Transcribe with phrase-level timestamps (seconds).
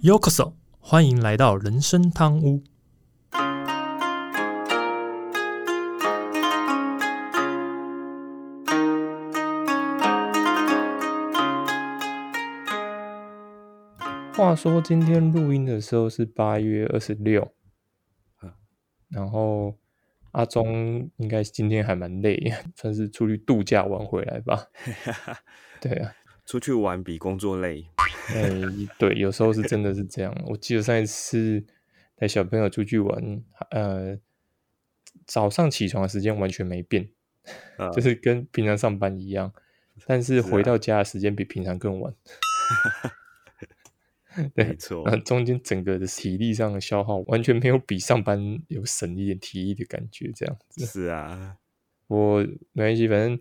[0.00, 2.62] Yokoso，欢迎来到人生汤屋。
[14.36, 17.52] 话说今天录音的时候是八月二十六，
[19.08, 19.74] 然后
[20.30, 24.66] 阿忠应该今天还蛮累， 算是出去度假玩回来吧。
[25.82, 26.12] 对啊，
[26.46, 27.88] 出去玩比工作累。
[28.28, 28.50] 哎，
[28.98, 30.34] 对，有时候是真的是这样。
[30.46, 31.64] 我记得上一次
[32.16, 34.18] 带小朋友出去玩，呃，
[35.26, 37.08] 早上起床的时间完全没变，
[37.94, 39.52] 就是跟平常上班一样，
[40.06, 42.14] 但是回到家的时间比平常更晚。
[44.54, 50.86] 对没错，中间整个的体力上的消耗完全没有比上班有省一点体力的感觉，这样子。
[50.86, 51.56] 是啊，
[52.06, 52.40] 我
[52.72, 53.32] 没关系，反正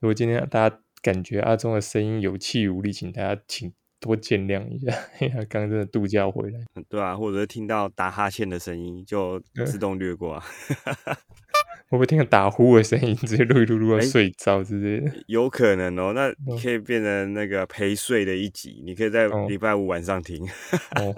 [0.00, 6.58] 如果今天大家感觉阿忠的声音有气无力，请大家请多见谅一下，因为他刚真的度假回来。
[6.88, 10.44] 对啊，或者是听到打哈欠的声音，就自动略过啊。
[11.88, 15.12] 会不会听到打呼的声音，直接录一录录到睡着之类的？
[15.26, 20.42] 有可能哦，那可以变成那个陪睡的一集，你可以在礼拜五晚上听。
[20.96, 21.14] 哦，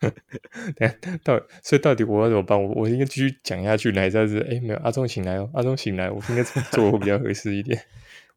[0.76, 2.60] 等下到所以到底我要怎么办？
[2.60, 7.80] 我我应该继续讲下去，还是是哎没有阿忠醒来哦，阿忠醒来，我应该怎么做会比较合适一点？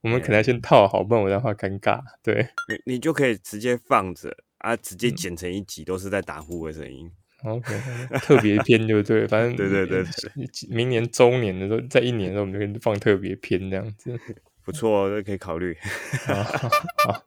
[0.01, 2.01] 我们可能要先套好，不然我的话尴尬。
[2.23, 2.49] 对，
[2.85, 7.11] 你你就可以直接放着啊，直接剪成一集，都是在打呼的声音。
[7.43, 7.73] OK，
[8.21, 10.03] 特别篇就对，反正对对对，
[10.69, 14.17] 明年周年的时候，在一年的时候，我们就可以放特别篇这样子，
[14.65, 15.75] 不错，这可以考虑。
[17.05, 17.25] 好，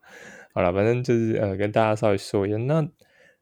[0.54, 2.86] 好了，反正就是呃，跟大家稍微说一下，那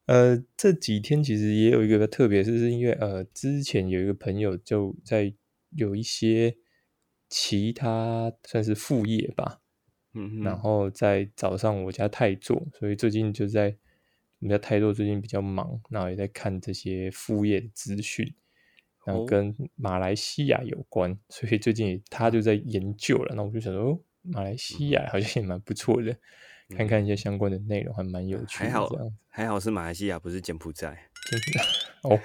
[0.06, 5.34] 呃这几天其实也有一个特别，是因为呃之前有一个朋友就在
[5.76, 6.54] 有一些
[7.30, 9.62] 其他算是副业吧，
[10.12, 13.78] 嗯，然后在早上我家太做，所以最近就在。
[14.42, 18.26] 我们家泰做最近比较忙，然后也在看这些副业的资讯，
[19.04, 23.34] 然后跟马来西亚有关，所以最近他就在研究了。
[23.34, 26.16] 那我就想说，马来西亚好像也蛮不错的，
[26.74, 28.60] 看看一些相关的内容，还蛮有趣。
[28.60, 28.88] 还好，
[29.28, 31.10] 还好是马来西亚，不是柬埔寨。
[32.02, 32.18] 哦，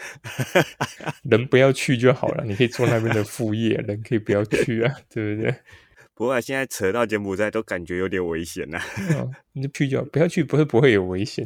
[1.23, 5.55] 人不要去就好了，你可以做那边的副业，人可以不要去啊， 对不对？
[6.13, 8.79] 不过现在扯到柬埔寨，都感觉有点危险呐。
[9.51, 11.45] 你就去就好，不要去，不会不会有危险。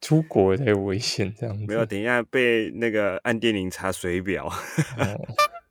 [0.00, 1.64] 出国才有危险，这样子。
[1.66, 4.48] 没有，等一下被那个按电铃查水表。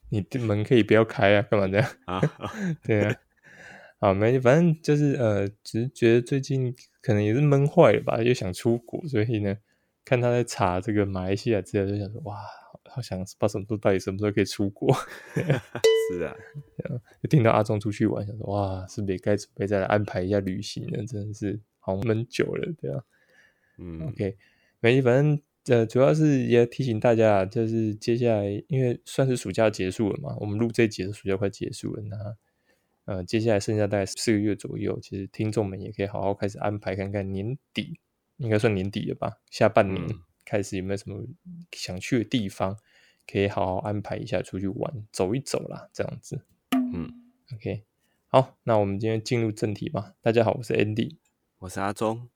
[0.09, 2.21] 你的门可以不要开啊，干嘛这样啊？
[2.83, 3.15] 对啊，
[3.99, 9.55] 啊没，反正就是呃，只是觉得最近可能也是闷坏了吧，又想出国，所以呢，
[10.05, 12.37] 看他在查这个马来西亚资料，就想说哇。
[12.85, 14.93] 好想不知道什么时候到底什么时候可以出国？
[15.33, 16.35] 是啊，
[17.23, 21.03] 就听到阿忠出去玩，想说哇，是不是该准备再来安排一下旅行了？
[21.05, 23.03] 真的是好闷久了，对啊。
[23.79, 24.37] 嗯，OK，
[24.79, 25.41] 没，反正
[25.75, 32.35] 呃，主要是也提醒大家，就是接下来因为算是暑假结束了嘛，我们录这节的暑假快结束了，那
[33.05, 37.97] 呃，接下来剩下大概四个月左右，其实听众们也可以好好开始安排看看年底，
[38.43, 40.05] 应该算年底了吧，下半年。
[40.45, 41.25] 开始有没有什么
[41.71, 42.77] 想去的地方，
[43.25, 46.41] 可以好好安排一下出去玩走一走啦，这样子。
[46.73, 47.85] 嗯，OK，
[48.27, 50.15] 好，那我们今天进入正题吧。
[50.21, 51.15] 大家好，我是 Andy，
[51.59, 52.27] 我是阿忠。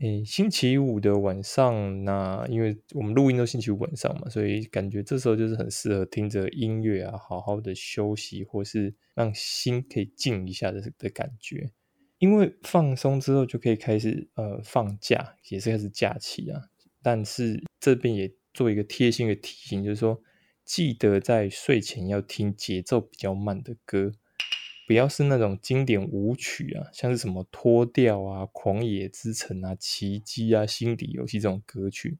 [0.00, 11.72] 诶，星期五的晚上，那因为我们录音都星期五晚上嘛，所以感觉这时候就是很适合听着音乐啊，好好的休息，或是让心可以静一下的的感觉。
[12.22, 16.70] 因为放松之后就可以开始呃放假，也是开始假期啊。
[17.02, 20.22] 但是这边也做一个贴心的提醒，就是说，
[20.64, 24.12] 记得在睡前要听节奏比较慢的歌，
[24.86, 32.18] 不要是那种经典舞曲啊，像是什么脱掉啊、狂野之城啊、奇迹啊、心底游戏这种歌曲，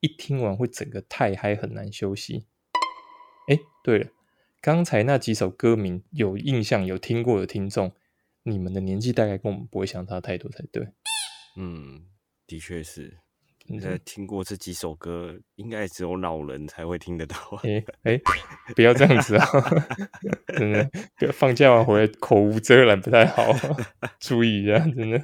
[0.00, 2.46] 一听完会整个太嗨，很难休息。
[3.46, 4.10] 哎，对了，
[4.60, 7.92] 刚才那几首歌名有印象、有听过的听众，
[8.46, 10.86] 你们的年纪大概跟我们不会相差太多才对。
[11.56, 12.06] 嗯，
[12.46, 13.18] 的确是。
[13.80, 17.36] 在听过这几首歌，应该只有老人才会听得到。
[17.64, 18.20] 哎哎，
[18.76, 19.46] 不要这样子啊！
[20.56, 20.88] 真的，
[21.32, 23.42] 放假完回来口无遮拦不太好，
[24.20, 25.20] 注意一下，真的。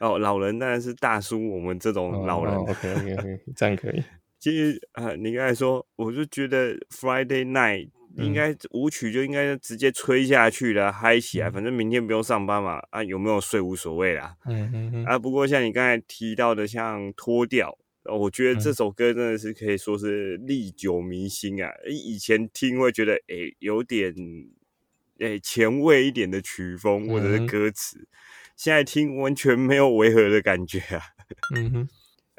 [0.00, 2.52] 哦，老人当然是大叔，我们这种老人。
[2.56, 4.02] OK OK OK，这样可以。
[4.40, 7.90] 其实啊，你刚才说，我就觉得 Friday night。
[8.16, 12.82] 应该舞曲就应该直接吹下去了，嗨起来，反正明天不用上班嘛。
[12.90, 14.36] 啊，有没有睡无所谓啦。
[14.46, 15.04] 嗯嗯嗯。
[15.04, 21.70] 啊，不过像你刚才提到的，像脱掉，我觉得这首歌真的是可以说是历久弥新啊。
[21.88, 24.14] 以前听会觉得，哎，有点，
[25.18, 28.08] 哎，前卫一点的曲风或者是歌词，
[28.56, 31.00] 现在听完全没有违和的感觉啊。
[31.54, 31.88] 嗯哼。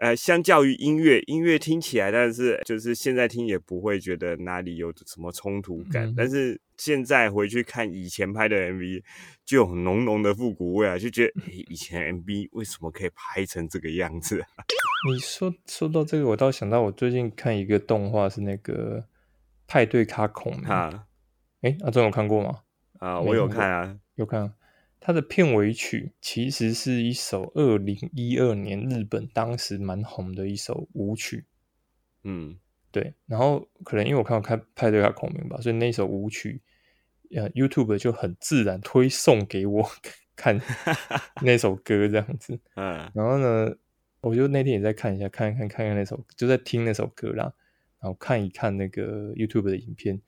[0.01, 6.11] 呃，相较于音乐，音乐听起来，但是就是现在听也不会觉得哪里有什么冲突感。
[6.17, 9.03] 但是现在回去看以前拍的 MV，
[9.45, 11.33] 就有浓浓的复古味啊，就觉得
[11.69, 14.43] 以前 MV 为什么可以拍成这个样子？
[15.07, 19.05] 你说说到这个，我倒想到我最近看一个动画，是那个
[19.67, 21.05] 派对卡孔啊。
[21.61, 22.61] 哎，阿忠有看过吗？
[22.97, 24.51] 啊，我有看啊，有看。
[25.03, 31.45] 它的片尾曲其实是一首二零一二年日本当时蛮红的一首舞曲，
[32.23, 32.55] 嗯，
[32.91, 33.15] 对。
[33.25, 36.61] 然后可能因为我看到看派对卡孔明吧，所以那首舞曲，
[37.35, 39.89] 呃，YouTube 就很自然推送给我
[40.37, 40.61] 看
[41.41, 42.59] 那首歌这样子。
[42.75, 43.75] 嗯，然后呢，
[44.21, 47.51] 我就那天也在看一下，看一看，看看那首，就在听那首歌啦，
[47.99, 50.21] 然后看一看那个 YouTube 的影片。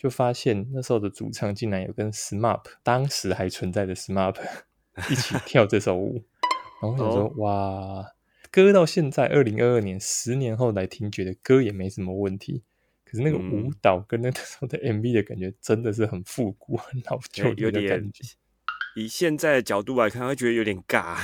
[0.00, 4.36] 就发现那时候的主唱竟然有跟 SMAP 当时还存在的 SMAP
[5.10, 6.24] 一起跳这首舞，
[6.80, 8.06] 然后想说哇，
[8.50, 12.62] 歌到现在二零二二年十年后来听，觉得歌也没什么问题。
[13.04, 18.24] 可是那个舞蹈跟那时候的 MV 的感觉真的是很复古、很老旧有点感觉。
[18.96, 21.18] 以现在的角度来看，会觉得有点尬。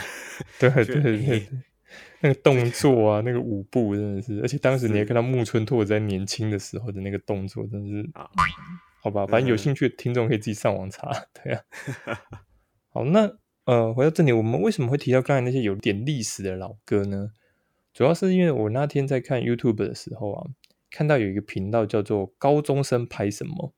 [0.59, 1.49] 对 对对。
[2.21, 8.29] 那个动作啊，那个舞步真的是，而且当时你也看到木村拓在年轻的时候的那个动作，真的是啊，
[9.03, 11.63] 好吧，反正有兴趣的听众可以自己上网查，对啊。
[12.89, 13.31] 好，那
[13.65, 17.31] 呃，回到这里，我们为什么会提到刚才那些有点历史的老歌呢？
[17.93, 20.47] 主要是因为我那天在看 YouTube 的时候啊，
[20.91, 23.75] 看到有一个频道叫做“高中生拍什么”，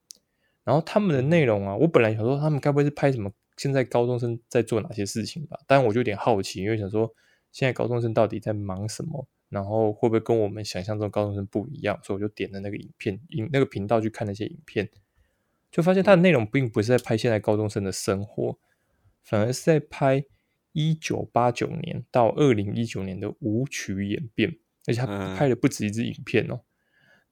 [0.65, 7.13] 然后他们的内容啊，我本来想说他们该不会是拍什么现在高中生在做哪些事情吧，但我就有点好奇，因为想说。
[7.53, 9.27] 现在高中生到底在忙什么？
[9.49, 11.99] 然后会不会跟我们想象中高中生不一样？
[12.03, 14.91] 所以我就点了那个影片，影那个频道去看那些影片，
[15.71, 18.59] 就发现它的内容并不是在拍现在高中生的生活，
[19.25, 20.23] 反而是在拍
[20.73, 26.61] 一九八九年到二零一九年的舞曲演变，而且他拍了不止一支影片哦。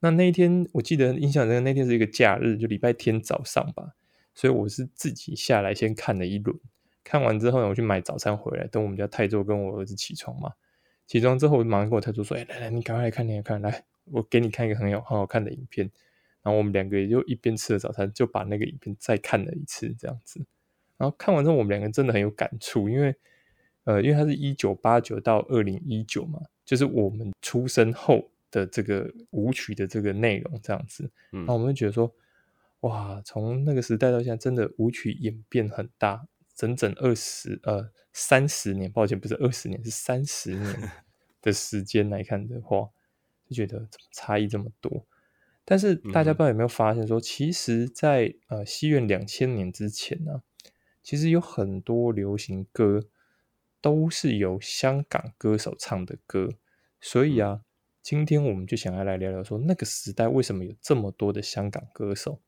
[0.00, 3.94] 那那一天我记得印象中那天是一个假日，就礼拜天早上吧，
[4.34, 6.58] 所以我是自己下来先看了一轮。
[7.06, 10.50] 看完之后呢，我去买早餐回来，等我们家泰座跟我儿子起床嘛。
[11.06, 15.88] 起床之后，我马上跟我泰座说：“哎，来来，你赶快来看，你来看，来，我给你看一个很有很好看的影片。”
[16.42, 20.44] 然后我们两个也就一边吃了早餐，就把那个影片再看了一次，这样子。
[20.96, 23.14] 然后看完之后，我们两个真的很有感触，因为
[23.84, 31.08] 呃，因为它是一九八九到二零一九嘛，就是我们出生后的这个舞曲的这个内容这样子。
[31.30, 32.12] 嗯，那我们就觉得说，
[32.80, 36.26] 哇，从那个时代到现在，真的舞曲演变很大。
[36.56, 40.90] 整整二十呃三十年，抱歉不是二十年是三十年
[41.42, 42.88] 的时间来看的话，
[43.46, 45.06] 就觉得怎么差异这么多？
[45.66, 50.42] 但是大家不知道有没有发现，说其实，在呃西元两千年之前呢，
[51.02, 53.02] 其实有很多流行歌
[53.80, 56.54] 都是由香港歌手唱的歌，
[57.00, 57.62] 所以啊，
[58.02, 62.40] 今天我们就想要来聊聊说那个时代为什么有这么多的香港歌手。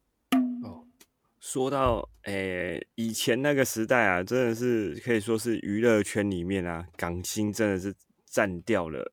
[1.41, 7.95] 说到诶，以前那个时代啊，真的是可以说是娱乐圈里面啊，港星真的是
[8.27, 9.13] 占掉了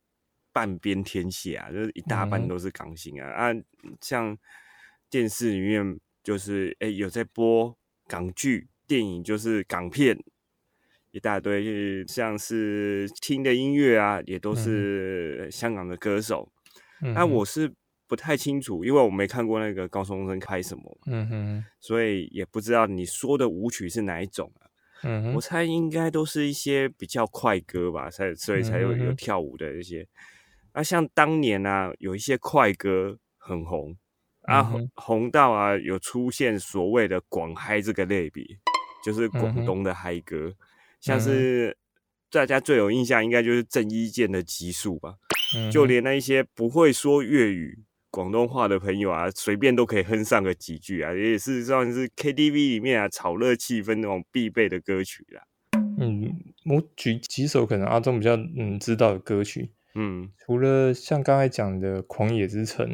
[0.52, 3.54] 半边天下，就是一大半都是港星啊啊！
[4.00, 4.36] 像
[5.08, 7.76] 电视里面就是诶有在播
[8.08, 10.18] 港剧、电影，就是港片
[11.12, 16.52] 一大堆，像是听的音乐啊，也都是香港的歌手。
[17.00, 17.72] 那我是。
[18.06, 24.70] 不太清楚，因为我没看过那个高中生开什么，嗯哼，所以也不知道你说的舞曲是哪一种啊。
[25.02, 30.06] 嗯哼，我猜应该都是一些比较快歌吧，才所以才有有跳舞的一些。
[30.72, 33.96] 那像当年啊，有一些快歌很红
[34.42, 38.44] 啊，红到啊有出现所谓的广嗨这个类别，
[39.04, 40.54] 就是广东的嗨歌，
[41.00, 41.76] 像是
[42.30, 45.16] 大家最有印象应该就是郑伊健的《极速》吧，
[45.72, 47.84] 就连那一些不会说粤语。
[48.16, 55.42] 广东话的朋友啊，随便都可以哼上个几句啊，也是算是 KTV 里面啊炒热气氛那种必备的歌曲啦。
[55.98, 59.70] 嗯，我举几首可能阿忠比较嗯知道的歌曲。
[59.94, 62.86] 嗯，除了像刚才讲的《狂野之城》，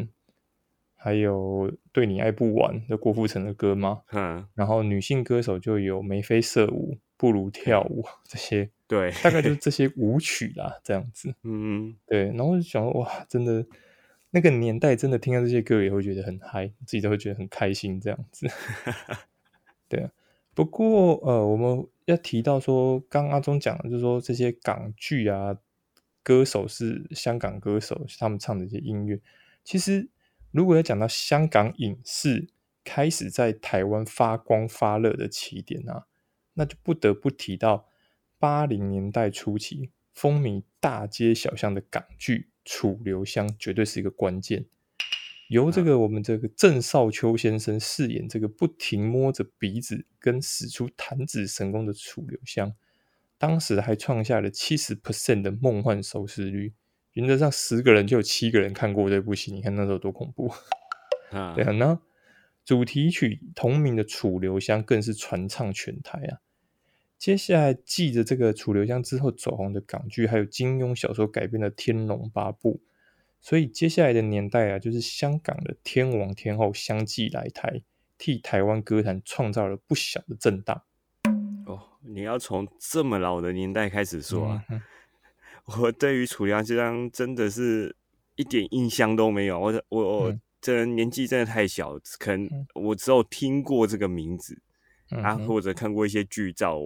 [0.96, 4.00] 还有《对你爱不完》的郭富城的歌吗？
[4.10, 8.70] 嗯，然后女性歌手就有眉飞色舞、不如跳舞 这些。
[8.88, 11.32] 对，大概就是这些舞曲啦，这样子。
[11.44, 12.24] 嗯，对。
[12.24, 13.64] 然后就想哇，真的。
[14.34, 18.48] 那个年代真的听到这些歌也会觉得很嗨，自己都会觉得很开心这样子。
[19.88, 20.10] 对啊，
[20.54, 25.58] 不过呃，我们要提到说，刚阿忠讲的就是说这些港剧啊，
[26.22, 29.20] 歌手是香港歌手，他们唱的一些音乐。
[29.62, 30.08] 其实
[30.50, 32.48] 如果要讲到香港影视
[32.82, 36.06] 开始在台湾发光发热的起点啊，
[36.54, 37.86] 那就不得不提到
[38.38, 44.66] 八零年代初期风靡大街小巷的港剧《楚留香》绝对是一个关键。
[45.48, 52.72] 由这个我们这个郑少秋先生饰演这个不停摸着鼻子跟使出弹指神功的楚留香，
[53.36, 56.72] 当时还创下了七十 percent 的梦幻收视率。
[57.12, 60.50] 原则上十个人就有七个人看过这部戏，你看那时候多恐怖
[61.30, 61.54] 啊！
[61.54, 62.00] 对啊，那
[62.64, 66.38] 主题曲同名的《楚留香》更是传唱全台啊。
[67.22, 72.74] 接下来记着这个《楚留香》之后走红的港剧，还有金庸小说改编的《天龙八部》。
[73.40, 77.80] 所以接下来的年代啊，就是香港的天王天后相继来台，
[78.18, 80.82] 替台湾歌坛创造了不小的震荡。
[81.66, 84.64] 哦，你要从这么老的年代开始说啊？
[85.78, 87.94] 我对于楚留香这张真的是
[88.34, 89.60] 一点印象都没有。
[89.60, 94.60] 我我我这年纪真的太小，可能我只有听过这个名字
[95.10, 96.80] 啊，或者看过一些剧照。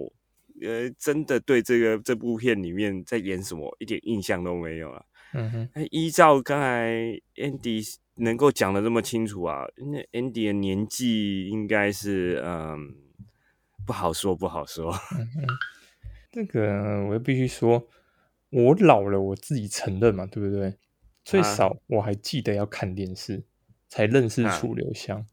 [0.61, 5.05] 呃，真的对这个这部片里面在演什么一点印象都没有啊。
[5.33, 6.91] 嗯哼，依照刚才
[7.35, 12.95] Andy 能够讲的这么清楚啊，那 Andy 的年纪应该是嗯
[13.85, 14.91] 不好说，不好说。
[15.17, 15.47] 嗯哼，
[16.31, 17.87] 这个我必须说，
[18.49, 20.75] 我老了，我自己承认嘛，对不对？
[21.23, 23.43] 最少我还记得要看电视，
[23.89, 25.25] 才认识楚留香。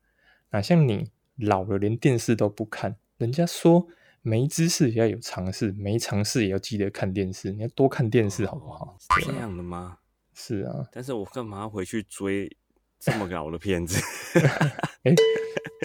[0.51, 2.97] 哪像你老了，连电视都不看？
[3.17, 3.87] 人家说
[4.27, 7.53] 没知识也要有尝试，没尝试也要记得看电视。
[7.53, 8.97] 你要多看电视，好不好？
[8.99, 9.99] 是这样的吗？
[10.33, 12.51] 是啊，但是我干嘛要回去追
[12.99, 14.01] 这么老的片子？
[15.05, 15.15] 哎，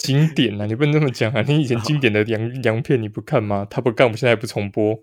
[0.02, 0.66] 经典啊！
[0.66, 1.42] 你不能这么讲啊！
[1.42, 3.68] 你以前经典的洋洋片你不看吗？
[3.70, 4.98] 他不干，我们现在不重播，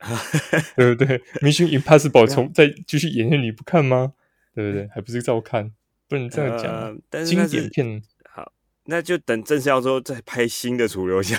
[0.74, 4.14] 对不对？Mission Impossible 重再继续演，你不看吗？
[4.54, 4.88] 对不对？
[4.88, 5.70] 还不是照看？
[6.08, 6.98] 不能这样讲。
[7.10, 8.06] 但是经典片好，
[8.86, 11.38] 那就等郑少秋再拍新的楚留香。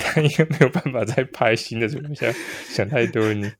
[0.00, 2.32] 他 应该没有办法再拍新的楚留香，
[2.68, 3.50] 想太多了你。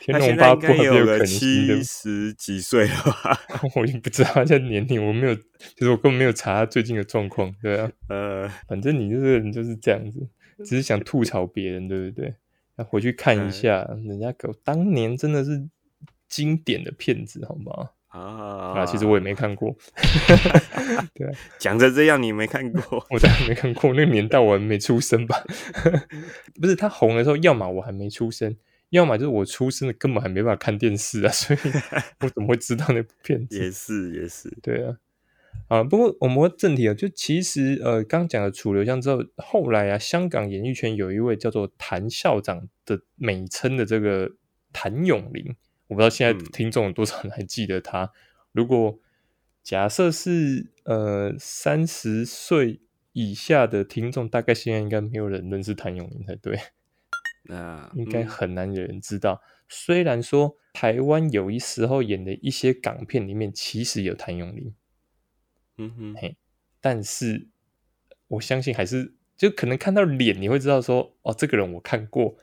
[0.00, 3.40] 天龙八部有个七十几岁了吧？
[3.76, 10.18] 我已经不知道他现在年龄，我没有，就是我根本没有查他最近的状况，对啊，呃，反正你这个人就是这样子，
[10.64, 12.34] 只是想吐槽别人，对不对？
[12.78, 15.68] 要回去看一下，人家狗当年真的是
[16.28, 17.90] 经典的片子，好吗？
[18.12, 19.74] 啊啊，其实我也没看过，
[21.14, 21.26] 对，
[21.58, 25.42] 讲成这样你没看过，我当然没看过，那个年代我还没出生吧？
[26.60, 28.56] 不是他红的时候，要么我还没出生。
[28.90, 31.58] 要么就是我出生的根本还没办法看电视啊，所以
[32.20, 33.58] 我怎么会知道那部片子？
[33.58, 34.96] 也是也是，对啊，
[35.68, 44.32] 啊，不过我们正题啊，就其实呃，刚讲的楚留香之后，后来啊，香港演艺圈有一位叫做谭校长的美称的这个
[44.74, 45.56] 谭咏麟，
[45.92, 48.10] 我不知道现在听众有多少人还记得他。
[48.50, 48.98] 如果
[49.62, 52.80] 假设是呃三十岁
[53.12, 56.58] 以下的听众，大概现在应该没有人认识谭咏麟才对。
[57.44, 59.42] 那应该很难有人知道。
[59.68, 64.74] 虽然说台湾有一时候演的一些港片里面其实有谭咏麟，
[65.76, 66.36] 嗯哼，嘿，
[66.80, 67.48] 但是
[68.28, 72.36] 我相信还是就可能看到脸你会知道说哦，这个人我看过，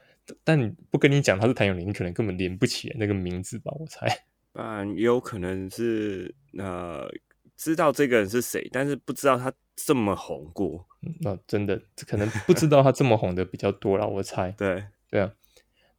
[0.44, 3.72] 但不跟你讲他是谭咏麟，你可能根本连不起那个名字吧？
[3.80, 4.08] 我猜，
[4.54, 7.10] 嗯，也有可能是呃
[7.56, 10.86] 知道这个人是谁，但是不知道他这么红过。
[11.22, 14.52] 那真的可能不知道他这么红的比较多了，我猜。
[14.58, 15.34] 对对啊，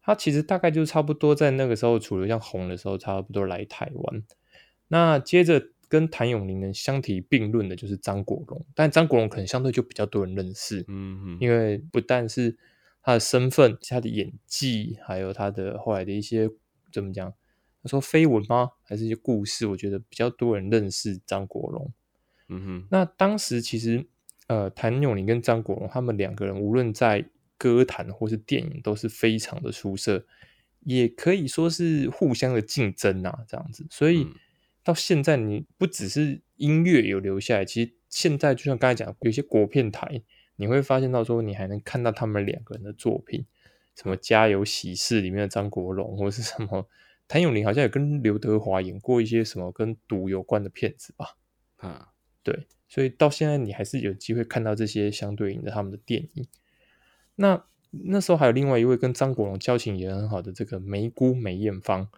[0.03, 4.23] 他其实大概就差不多在那个时候，楚留香红的时候，差不多来台湾。
[4.89, 12.57] 那接着跟谭咏麟呢相提并论的就是张国荣，但张国荣可能相对就比较多人认识，嗯嗯，因为不但是
[13.11, 16.49] 他的身份、他的演技，还有他的后来的一些
[16.93, 17.33] 怎么讲？
[17.83, 18.71] 他说绯闻吗？
[18.83, 19.67] 还是一些故事？
[19.67, 21.93] 我觉得比较多人认识张国荣。
[22.49, 24.07] 嗯哼，那当时其实。
[24.47, 27.25] 呃，谭咏麟跟张国荣他们两个人，无论在
[27.57, 30.27] 歌坛或是电影，都是非常的出色，
[30.81, 33.87] 也可以说是互相的竞争啊，这样子。
[33.89, 34.27] 所以
[34.83, 40.21] 到现在，你不只是音乐有留下来，其实现在就像刚才讲，有些国片台，
[40.61, 43.47] 你会发现到说，你还能看到他们两个人的作品，
[43.97, 46.87] 什么《家有喜事》里面的张国荣，或者是什么
[47.27, 51.39] 谭咏麟，好像也跟刘德华演过一些什么跟赌有关的片子吧？
[51.77, 52.09] 啊，
[52.43, 52.67] 对。
[52.89, 56.47] 所以到现在，你还是有机会看到这些相对应的他们的电影。
[57.37, 62.09] 那那时候还有另外一位跟张国荣交情也很好的这个梅姑梅艳芳，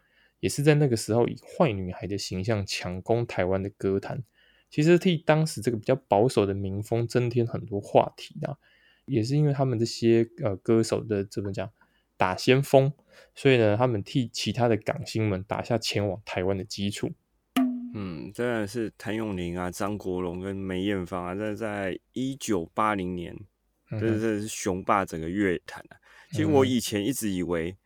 [0.41, 4.25] 也是在那个时候以坏女孩的形象强攻台湾的歌坛，
[4.73, 8.57] 其实替当时这个比较保守的民风增添很多话题啊。
[9.05, 11.69] 也是因为他们这些呃歌手的怎么讲
[12.17, 12.93] 打先锋，
[13.35, 17.11] 所以呢，他们替其他的港星们打下前往台湾的基础。
[17.95, 23.37] 嗯，真的是谭咏麟啊、张国荣跟梅艳芳啊，这在一九八零年，
[23.91, 25.99] 真的是雄霸整个乐坛啊。
[26.31, 27.77] 其实我以前一直以为，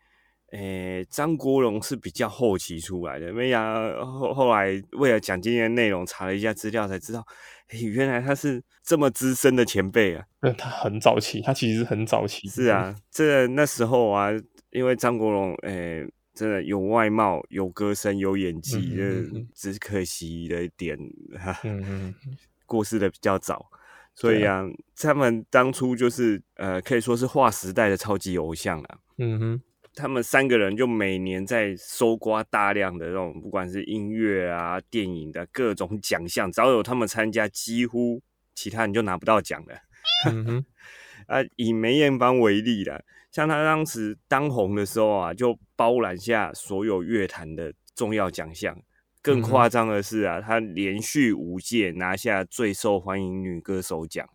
[0.57, 3.63] 诶，张国荣是比较后期出来的，没想
[4.07, 7.23] 后后来为了讲今天的内容，查了一下资料才知道，
[7.69, 10.25] 诶，原来他是这么资深的前辈啊。
[10.41, 12.49] 那他很早期，他其实很早期。
[12.49, 14.31] 是啊，这那时候啊，
[14.71, 18.97] 因为张国荣，诶，真的有外貌、有歌声、有演技，
[19.55, 20.97] 只可惜的一点，
[21.39, 21.55] 哈，
[22.65, 23.67] 过世的比较早。
[24.15, 24.65] 所以啊，
[24.97, 28.99] 他们当初就是呃，可以说是划时代的超级偶像了。
[29.19, 29.63] 嗯哼，
[29.97, 38.23] 他们三个人就每年在搜刮大量的这种，不管是音乐啊、电影的各种奖项，只要有他们参加，几乎
[38.55, 39.75] 其他人就拿不到奖了。
[40.29, 40.65] 嗯哼，
[41.27, 43.01] 啊，以梅艳芳为例啦，
[43.33, 48.79] 像她当时当红的时候啊，就包揽下所有乐坛的重要奖项。
[49.23, 54.29] 更夸张的是啊，她连续五届拿下最受欢迎女歌手奖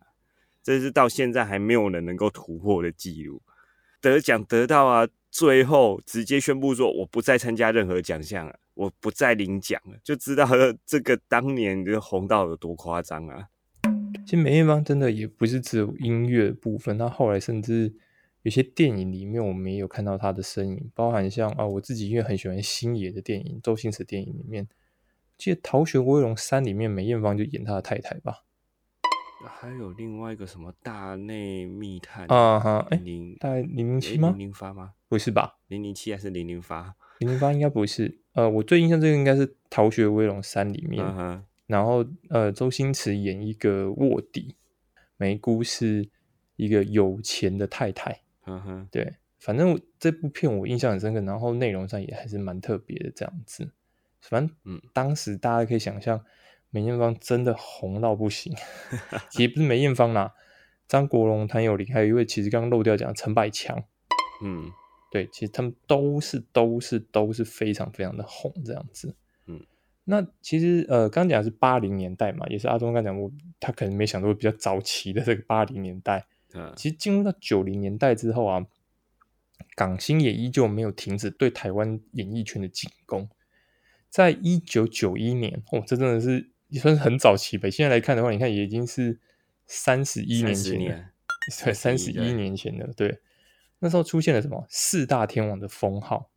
[0.62, 3.40] 这是到现在还没有人能够突破的记录。
[4.00, 10.46] 得奖得到啊，最后直接宣布说我不再参加任何奖项了，我不再领奖了，就知道
[10.84, 13.48] 这个当年的红到有多夸张啊！
[14.26, 17.94] 其实梅艳芳真的也不是只有音乐部分，她后来甚至
[18.42, 24.68] 有些电影里面我们也有看到她的身影，包含像啊，我自己因为很喜欢星爷的电影，周星驰电影里面。
[25.38, 28.44] 记得《逃学威龙三》里面梅艳芳就演他的太太吧？
[29.44, 32.86] 还有另外一个什么《大内密探》啊哈？
[32.90, 33.00] 哎，
[33.40, 34.28] 大零零七吗？
[34.28, 34.92] 零零发吗？
[35.12, 35.58] 不是吧？
[35.68, 36.94] 零零七还是零零发？
[37.18, 38.18] 零零发应该不是。
[38.32, 41.04] 呃，我最印象这个应该是《逃学威龙三》里面，
[41.66, 44.56] 然后呃，周星驰演一个卧底，
[45.18, 46.08] 梅姑是
[46.56, 48.22] 一个有钱的太太。
[48.46, 53.70] 嗯哼，对，反正这部片我印象很深刻，然后内容上也还是蛮特别的这样子。
[54.22, 56.24] 反正，嗯，当时大家可以想象，
[56.70, 58.54] 梅艳芳真的红到不行，
[59.38, 60.32] 也不是梅艳芳啦，
[60.88, 63.84] 张国荣、谭咏麟，还有一位其实刚刚漏掉讲陈百强，
[64.42, 64.72] 嗯，
[65.12, 69.14] 对，其实他们都是都是都是非常非常的红这样子，
[69.46, 69.60] 嗯，
[70.04, 78.66] 那其实呃，刚讲是八零年代嘛，也是阿忠刚讲过，他可能没想到比较早期的这个八零年代，嗯，其实进入到九零年代之后啊，
[79.74, 83.28] 港星也依旧没有停止对台湾演艺圈的进攻。
[84.08, 87.70] 在一九九一年，哦，这真的是也算是很早期呗。
[87.70, 89.18] 现在来看的话，你看也已经是
[89.66, 91.04] 三十一年前了，
[91.64, 92.92] 对，三十一年前了。
[92.94, 93.20] 对，
[93.84, 96.30] 那时候出现了什么四大天王的封号？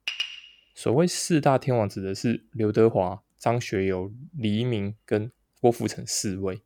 [0.73, 5.31] 所谓四大天王，指的是刘德华、张学友、黎明跟
[5.61, 6.63] 郭富城四位。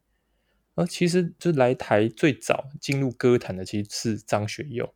[0.75, 4.93] 而其实就来台最早进入歌坛的，其实是张学友。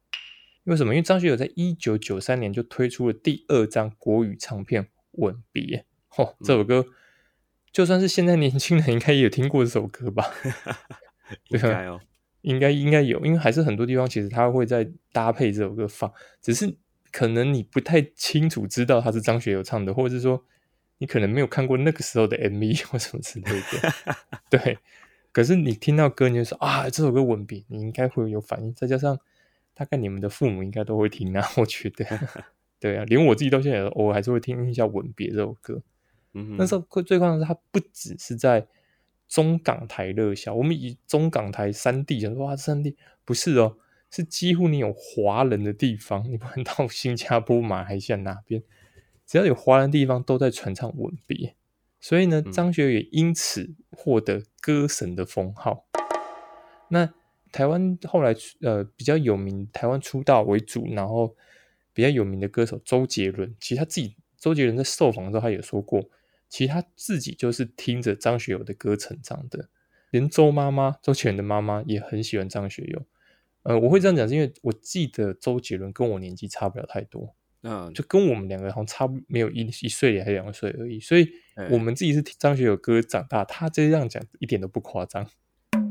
[0.63, 0.93] 为什么？
[0.93, 5.85] 因为张学友在一九九三年就推出了第二张国语唱片《吻别》。
[6.23, 6.85] 哦，这首歌
[7.73, 10.31] 就算是现在年轻人应该也有听过这首歌吧？
[11.51, 11.99] 应该哦，
[12.43, 16.09] 应该应该有，因为还是很多地方其实他会在搭配这首歌放，
[16.41, 16.73] 只是
[17.11, 20.43] 可能你不太清楚知道他是张学友唱的，或者是说
[20.99, 23.93] 你可能没有看过那个时候的 MV 或什么之类的。
[24.49, 24.77] 对，
[25.31, 28.73] 可是你听到歌你就说啊，这首歌吻别，你应该会有反应。
[28.73, 29.19] 再加上
[29.73, 32.05] 大概你们的父母应该都会听啊，我觉得，
[32.79, 35.81] 对啊，连我自己到现在偶尔还是会听一下《吻别》这首歌。
[36.33, 38.65] 嗯那时候最最夸张是，它不只是在
[39.27, 40.53] 中港台热销。
[40.53, 43.77] 我们以中港台三地讲说，哇，三地不是哦，
[44.11, 48.61] 是几乎你有华人的地方，你不管到新加坡、马来西亚哪边，
[49.25, 51.55] 只要有华人地方，都在传唱吻别。
[51.99, 55.85] 所以呢，张学友也因此获得歌神的封号。
[56.89, 57.13] 那
[57.51, 61.35] 台湾后来呃比较有名，台湾出道为主，然后
[61.93, 66.03] 比较有名的歌手周杰伦，其实他自己周杰伦在受访的时候，他也说过。
[66.53, 69.69] 其实他自己就是听着张学友的歌成长的，
[70.11, 73.07] 连周妈妈周杰伦的妈妈也很喜欢张学友。
[73.63, 81.27] 呃，我会这样讲，是因为我记得周杰伦跟我年纪差不了太多，嗯，就跟我们两个好像差没有一一岁还是两岁而已，所以
[81.71, 85.27] 我们自己是听张学友歌长大，他这样讲一点都不夸张。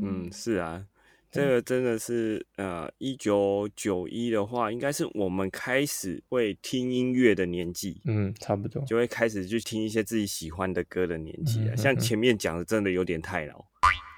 [0.01, 0.87] 嗯，是啊。
[1.33, 11.75] 这个真的是，呃，一九九一的话，应该是我们开始会听音乐的年纪，嗯，差不多就会开始去听一些自己喜欢的歌的年纪了。
[11.75, 13.65] 像前面讲的，真的有点太老，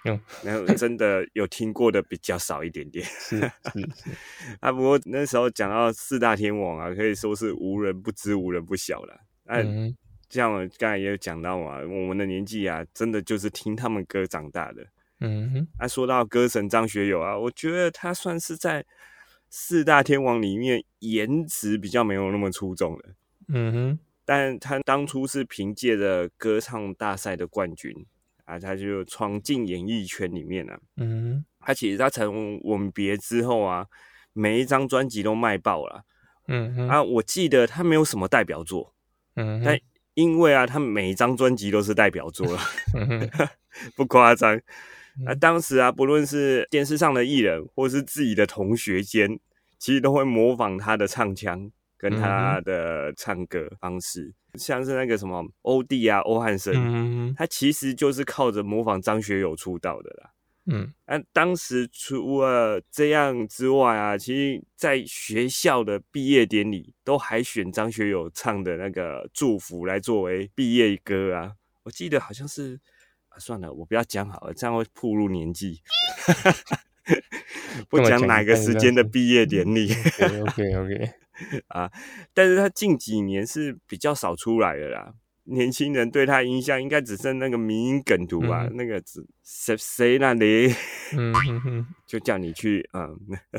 [0.03, 4.11] 嗯，然后真的有听过的比较少一点点， 是是是。
[4.59, 9.17] 啊，不过那时候讲到四大天王啊，可以说是无人不知、无人不晓了。
[9.45, 9.95] 嗯，
[10.27, 14.85] 像我刚才也有讲到嘛，我们的年纪啊，真的就是听他们歌长大的。
[15.19, 18.85] 嗯哼，啊，说到歌神张学友啊，我觉得他算是在
[19.49, 23.15] 四大天王里面颜值比较没有那么出众的。
[23.47, 28.05] 嗯哼，但他当初是凭借着歌唱大赛的冠军
[28.43, 30.79] 啊，他就闯进演艺圈里面了。
[30.97, 33.87] 嗯哼，他其实他从吻别之后啊，
[34.33, 36.03] 每一张专辑都卖爆了。
[36.47, 38.93] 嗯哼啊，我记得他没有什么代表作，
[39.35, 39.79] 嗯，但
[40.13, 42.59] 因为啊，他每一张专辑都是代表作了，
[43.95, 44.61] 不夸张。
[45.23, 49.39] 那当时啊，不论是电视上的艺人，或是自己的同学间，
[49.77, 60.31] 其实都会模仿他的唱腔跟他的唱歌方式，像是那个什么欧弟啊、欧汉声，他其实就是靠着模仿张学友出道的啦。
[60.67, 71.53] 嗯，那当时除了这样之外啊，其实在学校的毕业典礼都还选张学友唱的那个祝福来作为毕业歌啊。
[71.83, 72.79] 我记得好像是，
[73.39, 75.81] 算了，我不要讲好了，这样会暴露年纪。
[77.87, 79.91] 不讲哪个时间的毕业典礼。
[79.91, 81.11] OK OK
[81.67, 81.91] 啊，
[82.33, 85.13] 但是他近几年是比较少出来的啦。
[85.43, 88.67] 年轻人对他印象应该只剩那个迷音梗图吧？
[88.73, 90.73] 那个只谁谁那里，
[91.15, 93.15] 嗯哼哼，就叫你去嗯，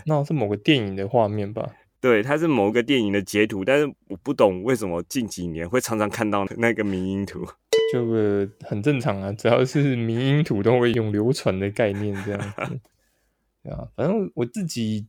[0.07, 1.71] 那是某个电影的画面吧？
[2.01, 7.47] 对，它是某个电影的截图，但是我不懂为什么近几年会常常看到那个迷音图，
[7.93, 12.81] 就很正常啊， 只要是迷音图都会用流传的概念这样子，
[13.63, 15.07] 对啊，反正我自己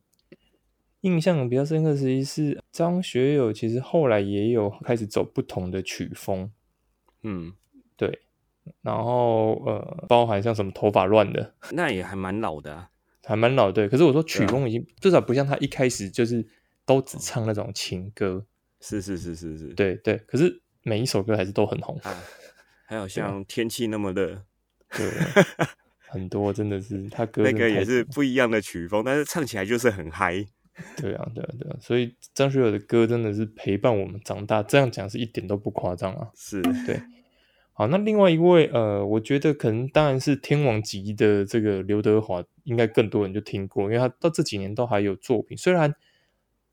[1.02, 6.50] 印象比较深刻，实际是张学友，其实后来也有开始走不同的曲风。
[7.22, 7.52] 嗯，
[7.96, 8.20] 对，
[8.82, 12.90] 然后呃，包含像什么头发乱的，那也还蛮老的，啊，
[13.24, 13.70] 还蛮老。
[13.70, 16.46] 对，可是我说曲风已经至少不像他一开始就是
[16.84, 18.44] 都只唱那种情歌，
[18.80, 20.16] 是是是是是，对对。
[20.26, 22.00] 可是每一首歌还是都很红，
[22.88, 24.42] 还有像天气那么热，
[24.96, 25.06] 对，
[26.08, 30.42] 很多真的是他歌那个也是不一样的曲风，但是唱起来就是很嗨。
[30.96, 36.30] 对啊，对啊，对啊，所以张学友的歌真的是陪伴我们长大，这样讲是一点都不夸张啊。
[36.34, 36.98] 是对。
[37.74, 45.58] 好，那另外一位，呃，我觉得可能当然是天王级的这个刘德华，应该更多人就听过，因为他到这几年都还有作品。
[45.58, 45.94] 虽然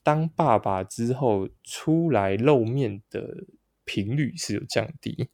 [0.01, 3.43] 当爸爸之后出来露面的
[3.83, 5.27] 频率是有降低，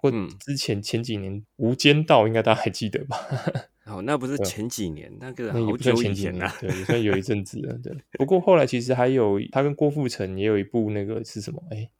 [0.00, 3.16] 不过之前前几年《无间道》应该大家还记得吧？
[3.86, 7.78] 哦，那不是前几年，那个好久以前了，对，也算有一阵子了。
[7.82, 11.62] 对，不过后来其实还有他跟郭富城也有一部那个是什么？
[11.70, 11.90] 哎。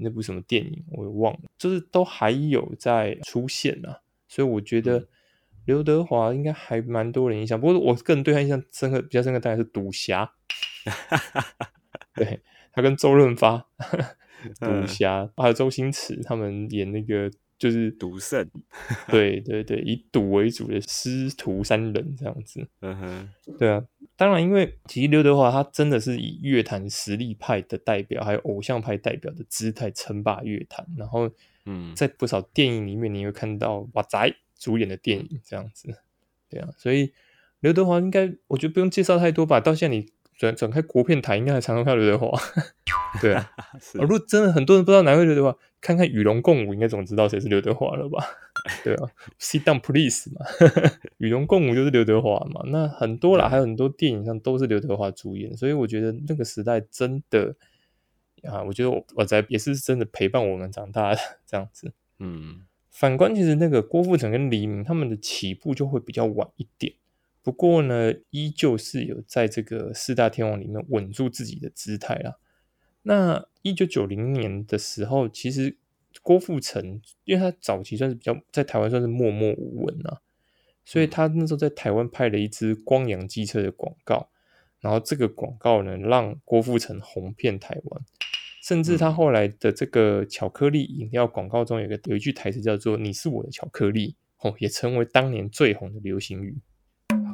[0.00, 5.08] 那部什么电影我也忘了，就是都还有在出现啊，所以我觉得
[5.64, 7.60] 刘德华应该还蛮多人印象。
[7.60, 10.34] 不过我个人对他印象深刻、比较深刻，大概是赌侠。
[12.14, 13.66] 对他跟周润发
[14.60, 17.30] 赌侠，还有周星驰他们演那个。
[17.58, 18.48] 就是赌圣，
[19.08, 22.64] 对对对，以赌为主的师徒三人这样子。
[22.82, 30.86] 嗯哼，对啊，当然，因为其实刘德华他真的是以乐坛实力派的代表，还有偶像派代表的姿态称霸乐坛。
[30.96, 31.28] 然后，
[31.66, 35.92] 嗯，在不少电影里面，你会看到瓦仔主演的电影这样子。
[36.48, 37.12] 对啊，所以
[37.58, 39.58] 刘德华应该，我觉得不用介绍太多吧。
[39.58, 42.40] 到现在你转转开国片台，应该还常常看刘德华。
[43.20, 43.50] 对啊，
[43.92, 45.54] 如果真的很多人不知道哪位刘德华。
[45.80, 48.18] 看看与龙共舞，应该总知道谁是刘德华了吧？
[48.82, 50.44] 对啊，Sit down, please 嘛，
[51.18, 52.62] 与龙共舞就是刘德华嘛。
[52.66, 57.54] 那很多啦，还有很多电影上都是刘德华主演，所以我觉得那个时代真的
[58.42, 61.92] 啊，我觉得我我在也是真的陪伴我们长大的这样子。
[62.18, 66.92] 嗯，反观其实那个郭富城跟黎明他们的起步就会比较晚一点，
[67.42, 72.36] 不过呢，依旧是有在这个四大天王里面稳住自己的姿态啦。
[73.02, 75.76] 那一九九零年的时候，其实
[76.22, 80.20] 郭富城，因为他早期算是比较在台湾算是默默无闻啊，
[80.84, 84.28] 所以他那时候在台湾拍了一支光阳机车的广告，
[84.80, 88.02] 然后这个广告呢让郭富城红遍台湾，
[88.62, 96.58] 甚至他后来的这个巧克力饮料广告中有个有一句台词叫做“你是我的巧克力”，哦，也成为当年最红的流行语。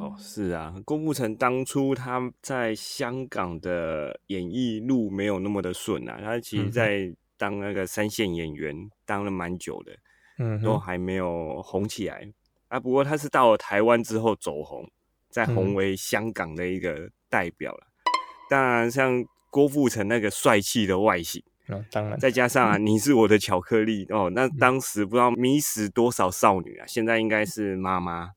[0.05, 9.97] 哦，是啊，郭富城当初他在香港的演艺路没有那么的顺啊，他其实在当那个三线演员当了蛮久的，
[10.39, 12.31] 嗯，都还没有红起来。
[12.69, 12.79] 啊。
[12.79, 14.87] 不过他是到了台湾之后走红，
[15.31, 17.87] 再红为香港的一个代表了。
[18.51, 21.43] 当然，像郭富城那个帅气的外形，
[21.91, 28.33] 当然，再加上啊，你是我的巧克力哦，那当时不知道迷死多少少女啊，现在应该是妈妈。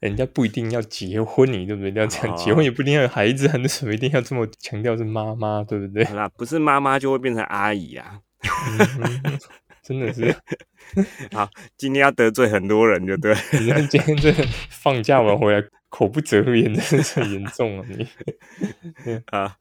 [0.00, 1.92] 人家不一定要结婚，你对不对？
[1.92, 6.04] 要这样结婚也不一定要有孩子，那什么一定要这么强调是妈妈，对不对？
[6.12, 8.20] 那不是妈妈就会变成阿姨啊！
[9.82, 10.34] 真的是
[11.32, 13.34] 好，今天要得罪很多人，就对。
[13.52, 14.32] 你今天这
[14.68, 17.86] 放假完回来口不择言，真的是很严重啊！
[17.88, 18.06] 你
[19.26, 19.56] 啊，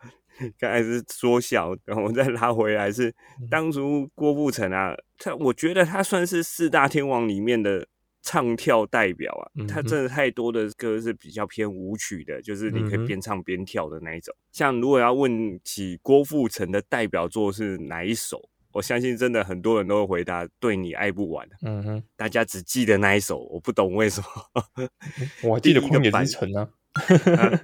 [0.60, 3.13] 刚才是说笑，然后我再拉回来，是
[3.50, 7.88] 当初郭富城啊，他我觉得他算是四大天王里面的。
[8.25, 14.35] 唱跳代表啊，他真的太多的歌是比较偏舞曲的，就是你可以边唱边跳的那一种。
[14.51, 21.47] 像如果要问起郭富城的代表作是哪一首，我相信真的很多人都会回答《对你爱不完》。
[21.61, 24.89] 嗯哼，大家只记得那一首，我不懂为什么。
[25.47, 26.69] 我记得 《旷野之城》呢，《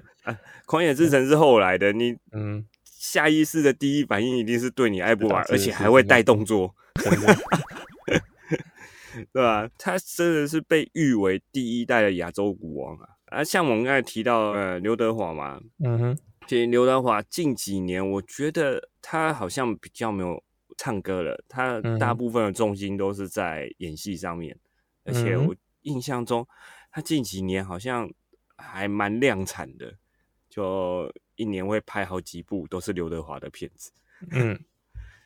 [0.67, 2.65] 旷野之城》是后来的，你 嗯。
[2.83, 6.71] 下意识的第一反应一定是对你爱不完，而且还会带动作，
[9.33, 9.69] 对吧？
[9.77, 13.09] 他真的是被誉为第一代的亚洲股王啊！
[13.25, 20.43] 啊，像我们刚才提到呃刘德华嘛，嗯哼，其实刘德华近几年我觉得他好像比较没有
[20.77, 24.57] 唱歌了，他大部分的重心都是在演戏上面，
[25.03, 26.47] 而且我印象中
[26.91, 28.11] 他近几年好像
[28.57, 29.93] 还蛮量产的，
[30.49, 31.11] 就。
[31.37, 33.91] 一年会拍好几部，都是刘德华的片子。
[34.29, 34.63] 嗯，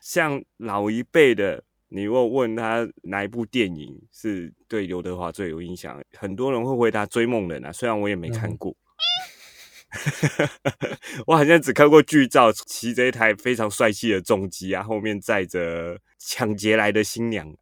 [0.00, 7.72] 像老一辈的，你如果问他哪一部电影是对刘德华最有印象，很多人会回答《追梦人》啊。
[7.72, 8.76] 虽然我也没看过，
[11.26, 17.54] 我好像只看过剧照，骑着一台非常帅气的重机啊，后面载着抢劫来的新娘。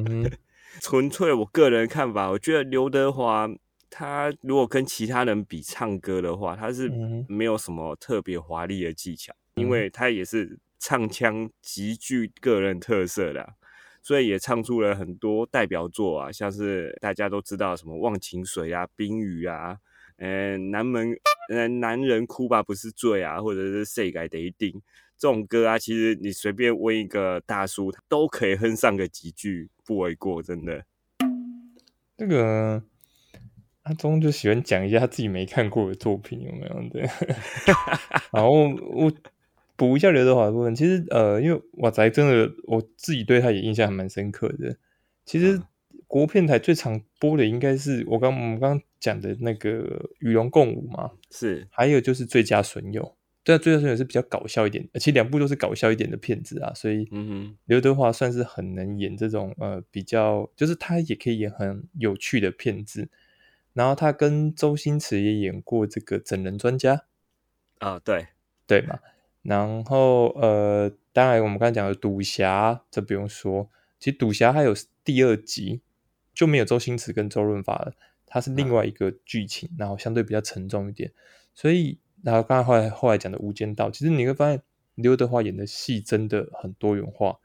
[0.80, 3.48] 纯粹我个人看法，我觉得刘德华。
[3.94, 6.90] 他如果跟其他人比唱歌的话，他是
[7.28, 13.54] 没有什么特别华丽的技巧，因为他也是唱腔极具个人特色的，
[14.02, 19.78] 所以也唱出了很多代表作啊，像是大家都知道什么《忘情水》啊、《冰雨》啊，
[20.16, 21.14] 嗯，南门，
[21.50, 24.72] 嗯，男人哭吧不是罪啊，或者是谁改得一定
[25.16, 30.84] 这种歌啊，其实你随便问一个大叔，他都可以哼上个几句，不为过，真的。
[32.16, 32.82] 这个。
[33.84, 36.88] 阿忠就喜欢讲一下他自己没看过的作品，有没有？
[36.88, 37.02] 对，
[38.32, 38.48] 然后
[38.92, 39.12] 我
[39.82, 40.72] 补一下刘德华的部分。
[40.72, 44.76] 其实，呃，因为瓦仔真的我自己对他也印象还蛮深刻的。
[45.24, 45.60] 其实
[46.06, 49.70] 国片台最常播的应该是我刚我们刚刚讲的那个
[50.20, 51.66] 《与龙共舞》嘛，是。
[51.68, 53.02] 还有就是《最佳损友》，
[53.42, 56.72] 对啊，《最佳损友》是比较搞笑一点，而且两部都是搞笑一点的片子啊。
[56.74, 63.08] 所以，嗯哼，刘德华算是很能演这种呃比较，就是他也可以演很有趣的片子。
[63.72, 67.04] 然后他跟周星驰也演过这个整人专家
[67.78, 68.28] 啊，对
[68.68, 69.00] 对嘛。
[69.42, 73.70] 然后呃，当然我们刚才讲的赌侠，这不用说。
[73.98, 74.74] 其实赌侠还有
[75.04, 75.82] 第二集
[76.34, 77.92] 就没有周星驰跟周润发了，
[78.26, 81.12] 它是另外一个剧情，然后相对比较沉重一点。
[81.54, 84.62] 所以，然后刚才后来后来讲的无间道，其实你会发现
[84.94, 87.38] 刘德华演的戏真的很多元化，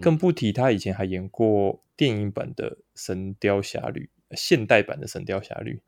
[0.00, 4.00] 更不提他以前还演过电影版的《神雕侠侣》。
[4.32, 5.80] 现代版的《神雕侠侣》，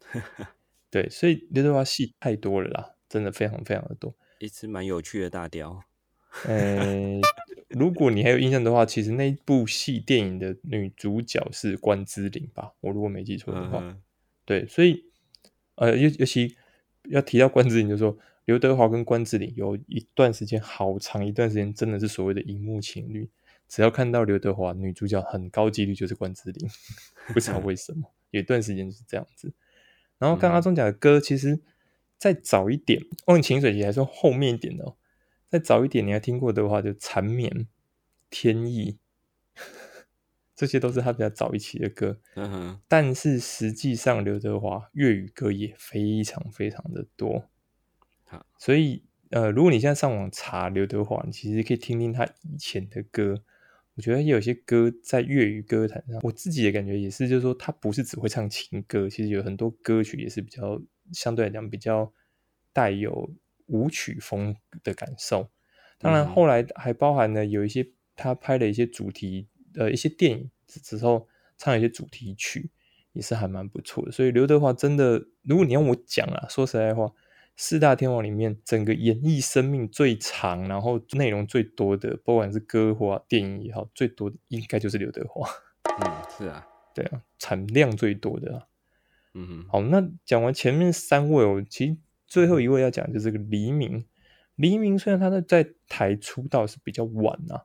[0.92, 4.14] 对，所以刘德华戏太多了啦，真的非常非常的多。
[4.38, 5.82] 一只蛮有趣的大雕。
[6.44, 7.20] 呃，
[7.68, 12.72] 如果你还有印象的话，其实那部戏电影的女主角是关之琳吧？
[12.80, 13.96] 我如果没记错的话，
[14.44, 15.04] 对，所以
[15.76, 16.56] 呃，尤尤其
[17.08, 23.28] 要提到关之琳，就说刘德华跟关之琳有一段时间，好长一段时间，真的是所谓的荧幕情侣。
[23.68, 26.68] 只要看到刘德华女主角，很高几率就是关之琳，
[27.34, 28.10] 不知道为什么。
[28.30, 29.52] 有一段时间是这样子，
[30.18, 31.60] 然后刚阿忠讲的歌，其实
[32.18, 34.96] 再早一点，《忘情水》其实还是后面一点的。
[35.48, 37.50] 再早一点，你还听过的话，就《缠绵》
[38.28, 38.98] 《天意
[40.54, 42.20] 》，这些都是他比较早一期的歌。
[42.34, 42.80] 嗯哼。
[42.86, 47.48] 但是实际上，刘德华粤语歌也非常非常的多。
[48.24, 53.42] 好，所以呃，如果你现在上网查刘德华，你其实可以听听他以前的歌。
[53.94, 60.80] 我觉得有些歌在粤语歌坛上，我自己的感觉也是，就是说他不是只会唱情歌，其实有很多歌曲也是比较
[61.12, 62.12] 相对来讲比较
[62.72, 63.30] 带有
[63.66, 65.50] 舞曲风的感受。
[65.98, 72.70] 当然，后来还包含了有一些他拍的一些主题呃一些电影之后唱一些主题曲，
[73.12, 74.12] 也是还蛮不错的。
[74.12, 77.12] 所以刘德华真的，如果你让我讲啊，说实在话。
[77.60, 85.50] 四大天王里面，整个演艺生命最长，然后内容最多的，不管是歌或电影也好，最多的应该就是刘德华。
[85.82, 88.68] 嗯，是啊，对啊，产量最多的。
[89.34, 94.04] 嗯哼，好，那讲完前面三位，我其实最后一位要讲就是个黎明。
[94.56, 97.64] 黎明虽然他的在台出道是比较晚啊，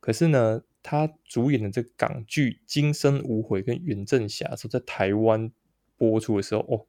[0.00, 5.52] 可是呢，他主演的这个港剧《今生无悔》跟《袁振霞》说在台湾
[5.96, 6.86] 播出的时候，哦。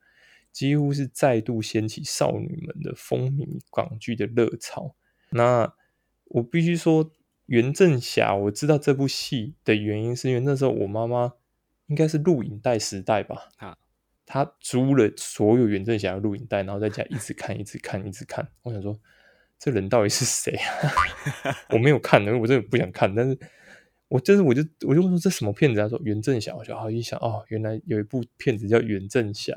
[0.52, 4.94] 几乎是再度掀起少女们的风靡港剧的热潮。
[5.30, 5.74] 那
[6.26, 7.10] 我必须说，
[7.46, 11.36] 袁振霞，我知道这部戏的原因，是因为那时候我妈妈
[11.88, 13.78] 应该是录影带时代吧，啊，
[14.34, 18.48] 他租了所有袁振霞的录影带，然后在家一直看，一直看，一直看。
[18.62, 18.98] 我想说，
[19.60, 21.54] 这人到底是谁啊？
[21.72, 23.14] 我没有看，因为我真的不想看。
[23.14, 23.38] 但是
[24.08, 25.82] 我就是我就我就问说这什么片子？
[25.82, 29.52] 他说袁振霞，我就好一想哦，原来有一部片子叫袁振霞，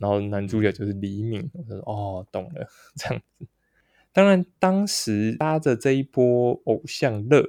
[0.00, 1.48] 然后男主角就是黎明。
[1.52, 3.46] 我说哦，懂了，这样子。
[4.12, 7.48] 当然，当时搭着这一波偶像热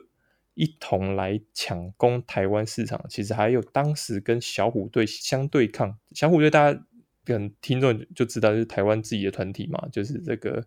[0.57, 5.97] 一同来抢攻台湾市场，其实还有当时跟小虎队相对抗。
[6.11, 6.79] 小虎队大家
[7.23, 10.65] 可能听众就知道，就是台湾自己的团体嘛，就是这个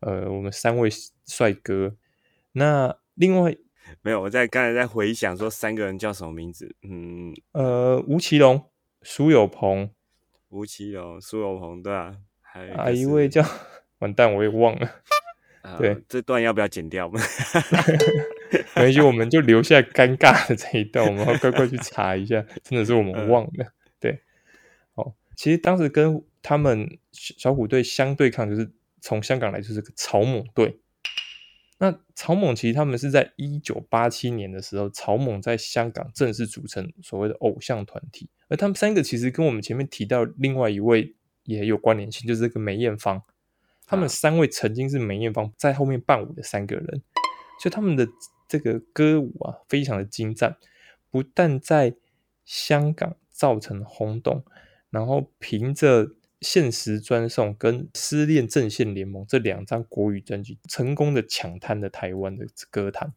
[0.00, 0.88] 呃，我们三位
[1.26, 1.94] 帅哥。
[2.52, 3.56] 那另外。
[4.02, 6.76] 没有，我在刚才在回想说三个人叫什么名字。
[6.82, 8.70] 嗯，呃，吴奇隆、
[9.02, 9.90] 苏有朋、
[10.50, 13.44] 吴奇隆、苏有朋，对啊，还有一位叫
[13.98, 14.88] 完蛋，我也忘了。
[15.76, 17.10] 对，这段要不要剪掉？
[18.76, 23.72] 没关系，我们就留下尴尬的这一段，我们要乖乖去查一下， 真的是我们忘了。
[23.98, 24.20] 对，
[24.94, 30.80] 哦，其实当时跟他们小虎队相对抗，就是从香港来，就是个草蜢队。
[31.78, 43.22] 那草蜢其实他们是在一九八七年的时候，草蜢在香港正式组成所谓的偶像团体，而他们三个其实跟我们前面提到另外一位也有关联性，就是这个梅艳芳。
[43.86, 47.02] 他们三位曾经是梅艳芳在后面伴舞的三个人，
[47.60, 48.06] 所以他们的
[48.50, 50.58] 这个歌舞啊，非常的精湛，
[51.10, 51.94] 不但在
[52.44, 54.44] 香港造成轰动，
[54.90, 56.10] 然后凭着。
[56.42, 63.12] 限时专送跟失恋阵线联盟这两张国语专辑，成功的抢滩了台湾的歌坛。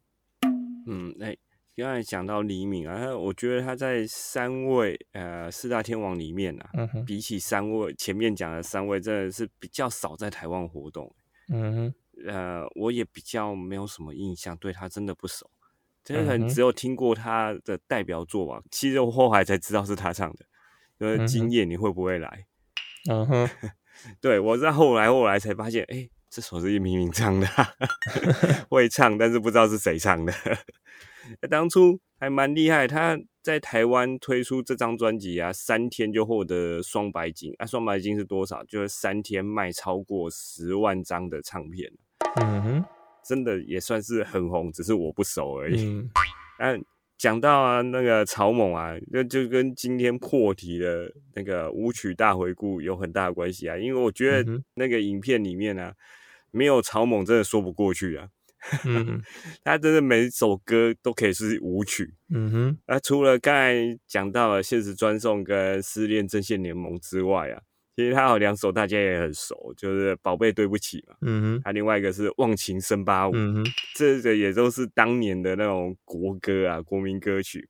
[0.86, 1.38] 嗯，哎，
[1.78, 6.70] 刚才讲到黎明啊，我觉得他在三位呃四大天王里面啊，
[7.08, 11.16] 比起三位前面讲的三位，真的是比较少在台湾活动。
[11.48, 11.96] 嗯，
[12.28, 15.50] 呃，我也比较没有什么印象，对他真的不熟，
[16.04, 18.62] 真的可能只有听过他的代表作吧。
[18.72, 20.46] 其实我后来才知道是他唱的，
[21.00, 22.46] 呃，今夜你会不会来？
[23.10, 23.50] 嗯哼，
[24.22, 27.48] 对我在后来后来才发现，哎，这首是叶明明唱的，
[28.70, 30.34] 会唱，但是不知道是谁唱的。
[31.50, 38.64] 当初还蛮厉害，他在台湾推出这张专辑啊，三天就获得双白金啊，双白金是多少？
[38.64, 41.92] 就是三天卖超过十万张的唱片。
[42.42, 42.86] 嗯哼，
[43.26, 45.86] 真的也算是很红，只是我不熟而已。
[46.60, 46.84] 嗯。
[47.16, 53.78] 讲到啊，那个草蜢啊，那就跟今天破题的那个舞曲大回顾有很大的关系啊。
[53.78, 55.94] 因为我觉得那个影片里面呢，
[56.52, 58.28] 没有草蜢真的说不过去啊。
[58.86, 59.22] 嗯，
[59.64, 62.14] 他真的每首歌都可以是舞曲。
[62.34, 63.76] 嗯哼，那除了刚才
[64.08, 67.62] 讲到了现实专送跟失恋阵线联盟之外啊。
[67.96, 77.70] 其实他有两首大家也很熟，就是《宝贝对不起》嘛，嗯哼，还另外一个是《忘情森巴舞》，嗯哼，这个也都是当年的那种国歌啊，国民歌曲。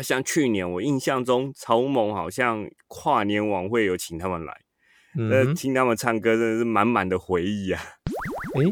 [0.00, 4.60] 像去年我印象中，曹猛好像跨年晚会有请他们来，
[5.16, 7.82] 那听他们唱歌真的是满满的回忆啊。
[8.54, 8.62] 哎，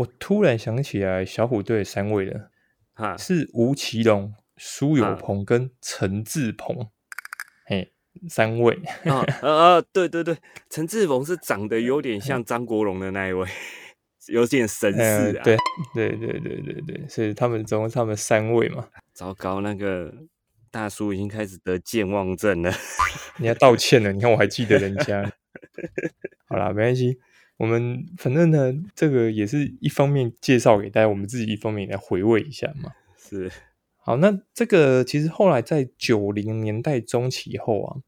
[0.00, 2.50] 我突然想起来，小虎队三位了，
[2.94, 6.88] 哈，是吴奇隆、苏有朋跟陈志鹏，
[7.66, 7.92] 嘿。
[8.28, 10.36] 三位啊啊 对对对，
[10.68, 13.46] 陈志鹏是长得有点像张国荣的那一位，
[14.26, 15.44] 有点神似啊。
[15.44, 15.56] 对
[15.94, 18.88] 对对对对对，所以他们总共他们三位嘛。
[19.12, 20.12] 糟糕，那个
[20.72, 22.72] 大叔已经开始得健忘症了。
[23.36, 25.32] 你要道歉了，你看我还记得人家。
[26.48, 27.20] 好啦，没关系，
[27.60, 32.90] 我们反正呢，这个也是一方面介绍给大家，我们自己一方面来回味一下嘛。
[33.18, 33.52] 是。
[33.98, 38.00] 好，那这个其实后来在九零年代中期后啊，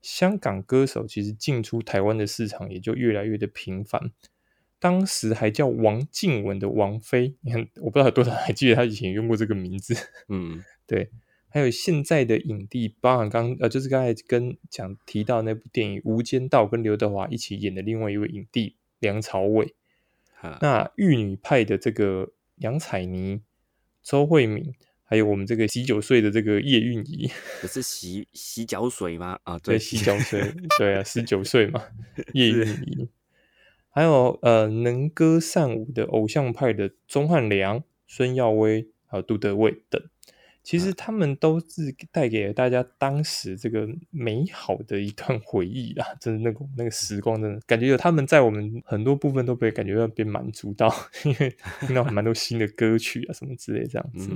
[0.00, 4.12] 香港歌手其实进出台湾的市场也就越来越的频繁。
[4.78, 9.96] 当时还叫王静文的王菲，你看，我不知道有多少还记得她以前用过这个名字。
[10.28, 11.10] 嗯， 对。
[11.48, 19.74] 还有现在的影帝，包含刚呃，就是刚才跟讲提到那部电影《无间道》跟刘德华一起演的另外一位影帝梁朝伟。
[20.62, 23.42] 那玉女派的这个杨采妮、
[24.02, 24.74] 周慧敏。
[25.04, 29.38] 还有我们这个洗九岁的这个叶蕴仪， 不是洗洗脚水吗？
[29.42, 30.40] 啊，对，洗脚水，
[30.78, 31.82] 对啊，十九岁嘛，
[32.32, 33.06] 叶蕴仪。
[33.90, 40.02] 还有呃，能歌善舞的偶像派的钟汉良、孙耀威，还有杜德伟等，
[40.62, 46.06] 其实他们都是带给了大家当时这个美好的一段回忆啦。
[46.20, 50.88] 真的那个那个时光，真的感觉有他们在我们很多部分都被感觉到被满足到，
[51.24, 54.30] 因为听到蛮多新的歌曲啊什么之类这样子。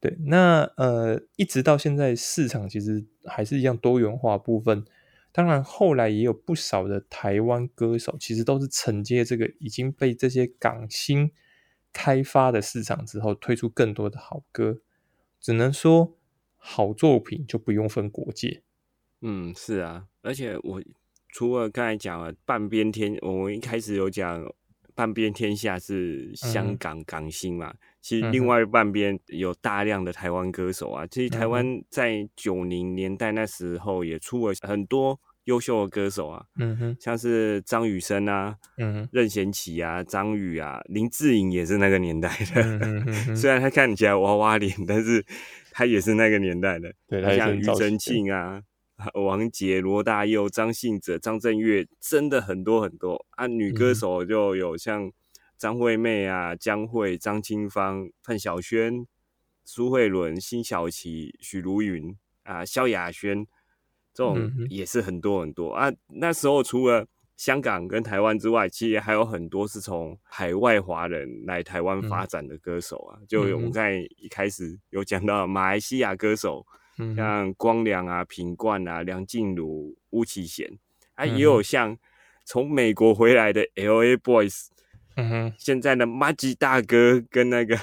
[0.00, 4.84] 对，那呃，一直到现在，市场其实还是一样多元化部分。
[5.32, 11.30] 当然，后来也有不少的台湾歌手，其实都是承接这个已经被这些港星
[11.92, 14.80] 开发的市场之后，推出更多的好歌。
[15.40, 16.16] 只能说，
[16.56, 18.62] 好作品就不用分国界。
[19.20, 20.82] 嗯，是啊，而且我
[21.28, 24.52] 除了刚才讲了半边天，我们一开始有讲。
[24.94, 31.06] 半边天下是香港港星嘛，其实另外半边有大量的台湾歌手啊。
[31.06, 43.34] 其实台湾在九零年代那时候也出了很多优秀的歌手啊，嗯哼，像是张雨生啊，嗯，任贤齐啊，张宇啊，林志颖也是那个年代的。
[43.34, 45.24] 虽然他看起来娃娃脸，但是
[45.72, 46.92] 他也是那个年代的。
[47.08, 48.62] 对，像庾澄庆啊。
[49.14, 53.46] 王杰、罗大佑、张信哲、张震岳，真的很多很多啊！
[53.46, 55.12] 女歌手就有像
[55.56, 59.06] 张惠妹啊、江蕙、张清芳、范晓萱、
[59.64, 63.46] 苏慧伦、辛晓琪、许茹芸啊、萧亚轩，
[64.18, 65.92] 这种也是很多很多啊。
[66.08, 67.06] 那时候除了
[67.36, 73.18] 香港跟台湾之外，其实还有很多是从海外华人来台湾发展的歌手啊。
[73.28, 76.66] 就我们在一开始有讲到马来西亚歌手。
[77.14, 80.68] 像光良啊、品冠啊、梁静茹、巫启贤，
[81.14, 81.96] 啊，也有像
[82.44, 84.16] 从美国回来的 L.A.
[84.16, 84.66] Boys，
[85.14, 87.78] 嗯哼，现在的 Maggie 大哥跟那个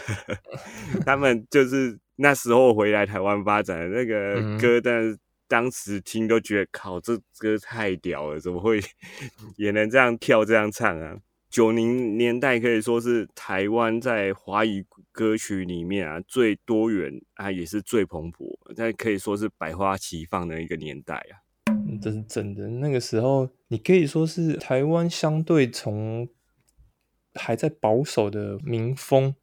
[1.07, 5.17] 他们就是那时候回来台湾发展的那个歌，但是
[5.47, 8.79] 当时听都觉得靠，这歌太屌了，怎么会
[9.57, 11.19] 也能这样跳、这样唱啊？
[11.49, 21.45] 九零年代可以说是台湾在华语歌曲里面啊最多元啊，也是最蓬勃，但可以说是百花齐放的一个年代啊。
[22.01, 22.67] 这是真的。
[22.67, 26.27] 那个时候，你可以说是台湾相对从
[27.33, 29.35] 还在保守的民风，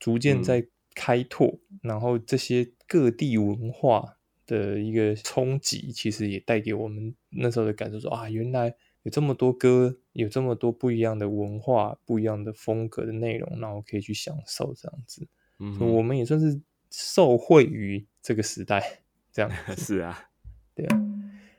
[0.00, 4.16] 逐渐在开拓，然后这些各地文化
[4.46, 8.74] 的一个冲击，其实也带给我们那时候的感受，说啊，原来。
[9.04, 15.26] 有这么多歌，有这么多不一样的文化、不一样的风格的内容，然后可以去享受这样子。
[15.58, 19.00] 嗯，我们也算是受惠于这个时代，
[19.32, 20.28] 这样 子是啊，
[20.76, 21.02] 对啊。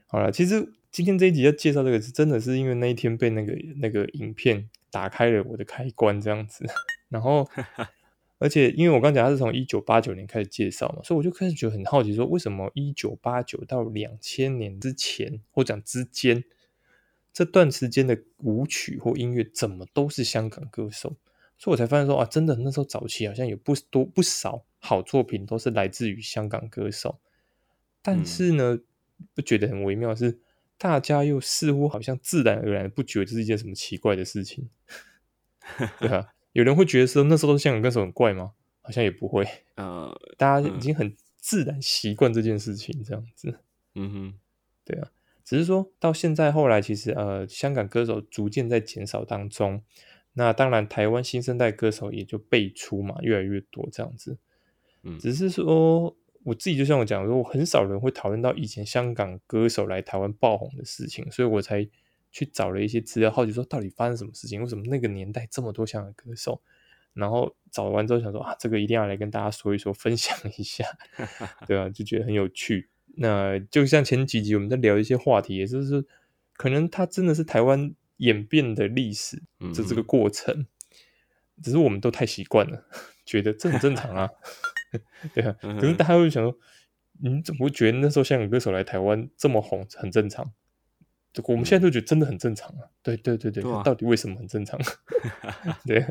[0.07, 6.65] 好了，其实今天这一集要介绍这个，是真的是因为那一天被那个那个影片打开了我的开关，这样子。
[7.09, 7.45] 然后，
[8.39, 16.43] 而且因为我刚讲他是从一九八九年开始介绍嘛，所以我就开始觉得很好奇，说为什么一九八九到两千年之前或讲之间。
[17.35, 21.15] 这段时间的舞曲或音乐怎么都是香港歌手，
[21.57, 27.19] 所以我才发现说啊，真的那时候早期好像有不多不少好作品都是来自于香港歌手，
[28.03, 28.77] 但是呢，
[29.33, 30.41] 不觉得很微妙是，
[30.77, 34.69] 大家又似乎好像自然而然不觉得这是一件什么奇怪的事情，
[35.99, 38.53] 对啊，有人会觉得说那时候香港歌手很怪吗？
[38.81, 43.59] 好像也不会，呃，大家已经很自然习惯这件事情这样子，
[43.95, 44.33] 嗯哼，
[44.83, 45.09] 对啊。
[45.45, 49.81] 只是说到现在，后来其实呃，香港歌手逐渐在减少当中。
[50.33, 54.37] 那当然，台湾新生代歌手也就辈出嘛，越来越多这样子。
[55.03, 61.87] 嗯，只是说我自己就像我讲，说很少人会讨论到以前香港歌手来台湾爆红的事情，所以我才
[62.33, 66.61] 去找了一些资料，好奇说到底发生什么事情，为什么那个年代这么多香港歌手？
[67.13, 70.83] 然后找完之后想说啊，这个一定要来跟大家说一说，分享一下，
[71.67, 72.89] 对啊，就觉得很有趣。
[73.17, 76.03] 那就像前几集我们在聊一些话题，也就是
[76.57, 80.65] 可能它真的是台湾演变的历史，这这个过程，
[81.61, 82.83] 只是我们都太习惯了，
[83.23, 84.27] 觉得这很正常啊，
[85.35, 85.55] 对啊。
[85.61, 86.57] 可是大家会想说，
[87.21, 90.51] 你怎么会觉得那时候香港歌手来台湾这么红很正常？
[91.45, 92.85] 我们现在都觉得真的很正常啊。
[93.01, 94.79] 对对对对，到底为什么很正常？
[95.85, 96.05] 对，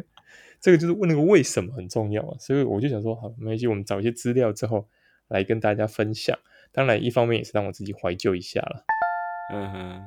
[0.61, 2.37] 这个就是问那个为什么很重要啊。
[2.39, 4.89] 所以我就想说，好，没关系，我们找一些资料之后
[5.29, 6.37] 来跟大家分享。
[6.73, 8.85] 当然，一方面也是让我自己怀旧一下了。
[9.53, 10.03] 嗯哼，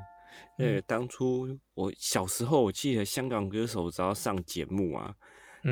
[0.58, 5.14] 呃，当初我小时候，我记得香港歌手只要上节目啊，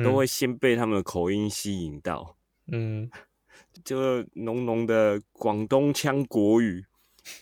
[0.04, 2.36] 都会先被他们的口音吸引到。
[2.68, 3.10] 嗯，
[3.84, 6.84] 就浓浓的广东腔国语，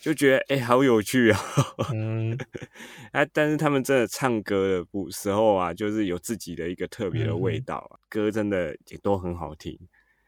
[0.00, 1.40] 就觉得哎，好有趣啊。
[1.92, 2.38] 嗯，
[3.12, 9.78] 哎，但是他们真的唱歌的时候啊，就是有自己的一个特别的味道啊，歌真的也都很好听。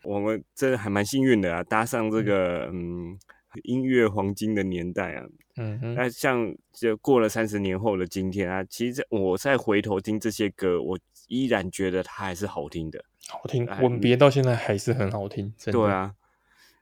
[0.02, 3.18] 我们真的还蛮幸运的啊，搭上这个嗯
[3.62, 5.24] 音乐黄金的年代啊。
[5.56, 5.94] 嗯哼。
[5.94, 10.98] 那像就过了三十年后的今天啊，其实我再回头听这些歌，我
[11.28, 13.02] 依然觉得它还是好听的。
[13.28, 15.50] 好听，吻别到现在还是很好听。
[15.72, 16.14] 对啊，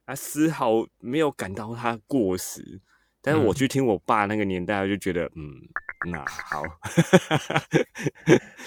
[0.05, 2.81] 啊，丝毫没有感到它过时。
[3.21, 5.69] 但是我去听我爸那个年代，我就觉得嗯。
[6.11, 6.63] 那好，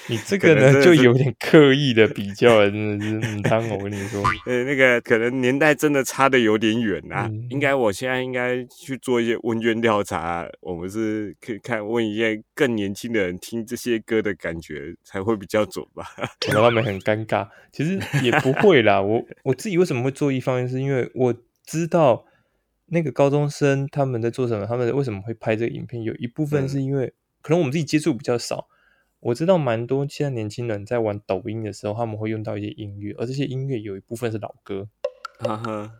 [0.08, 3.68] 你这 个呢就有点刻意的比较了，真的是很汤。
[3.70, 7.30] 我跟你说， 呃，那个可能年代真的差的有点远啊。
[7.50, 16.06] 应该我现在应该去做一些问卷调查，我们是可以看问一些更年轻的人听这些歌的感觉才会比较准吧。
[16.48, 19.02] 然后他们很尴尬，其实也不会啦。
[19.02, 22.26] 我我自己为什么会做一方面，是因为我知道
[22.88, 27.14] 那个高中生他们在做什么，他们为什么会拍这个影片，有一部分是因为。
[27.46, 28.68] 可能我们自己接触比较少，
[29.20, 34.90] 我知道蛮多现在年轻人在玩抖音的时候，他们会用到一些音乐，而这些音乐有一部分是老歌。
[35.38, 35.92] 哈哈，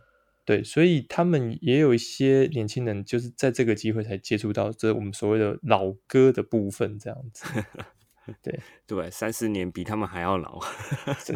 [0.44, 7.44] 对，所以他们也有一些年轻人就是在这个机会才接触到这我们所谓的老歌的部分，这样子。
[8.42, 10.58] 对对，三四年比他们还要老，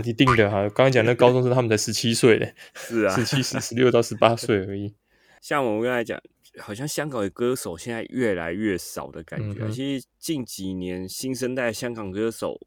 [0.05, 0.63] 一定的哈。
[0.71, 4.93] 刚刚讲那高中生，他们才十七岁嘞，是啊，十七、十十六到十八岁而已。
[5.41, 6.21] 像我们刚才讲，
[6.61, 9.69] 好像香港的歌手现在越来越少的感觉。
[9.71, 12.61] 其实近几年新生代香港歌手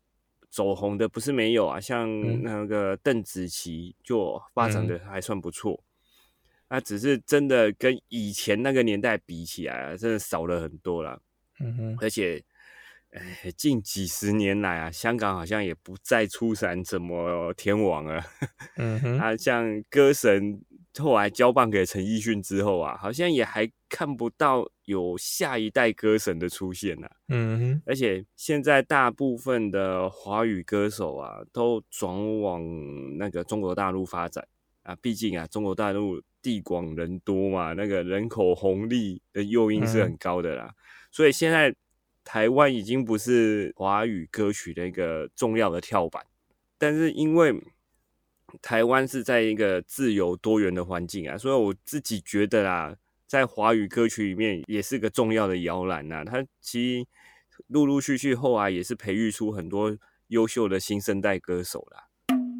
[0.49, 5.83] 走红的不是没有啊，像那个邓紫棋就发展的还算不错。
[6.69, 11.21] 那只是真的跟以前那个年代比起来，啊真的少了很多了。
[11.59, 12.43] 嗯哼，而且。
[13.15, 18.23] 哎，近几十年来啊，香港好像也不再出产什么天王了。
[18.77, 20.59] 嗯哼，啊，像歌神
[20.99, 27.07] 后来交棒给陈奕迅之后啊，好像也还看不到有下一代歌神的出现呢。
[27.29, 32.61] 嗯哼，而且现在大部分的华语歌手啊，都转往
[33.17, 34.47] 那个中国大陆发展
[34.83, 34.95] 啊。
[35.01, 40.73] 毕竟啊，中国大陆地广人多嘛，那个人口红利的诱因是很高的啦。
[41.11, 41.73] 所以现在。
[42.25, 46.25] 台湾已经不是华语歌曲的一个重要的跳板，
[46.77, 47.53] 但是因为
[48.61, 52.95] 台湾是在一个自由多元的环境啊，所以我自己觉得啦，
[53.27, 56.23] 在华语歌曲里面也是个重要的摇篮呐。
[56.25, 57.07] 它其实
[57.67, 59.97] 陆陆续续后来也是培育出很多
[60.27, 62.07] 优秀的新生代歌手啦。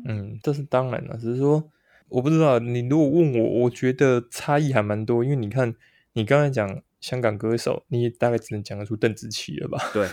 [0.08, 1.70] 嗯，这是当然了，只是说
[2.10, 5.76] 我不知道你如果问我，我觉得差异还蛮多，因为你看
[6.14, 6.82] 你刚才讲。
[7.04, 9.78] 香港歌手，你大概只能讲得出邓紫棋了吧？
[9.92, 10.08] 对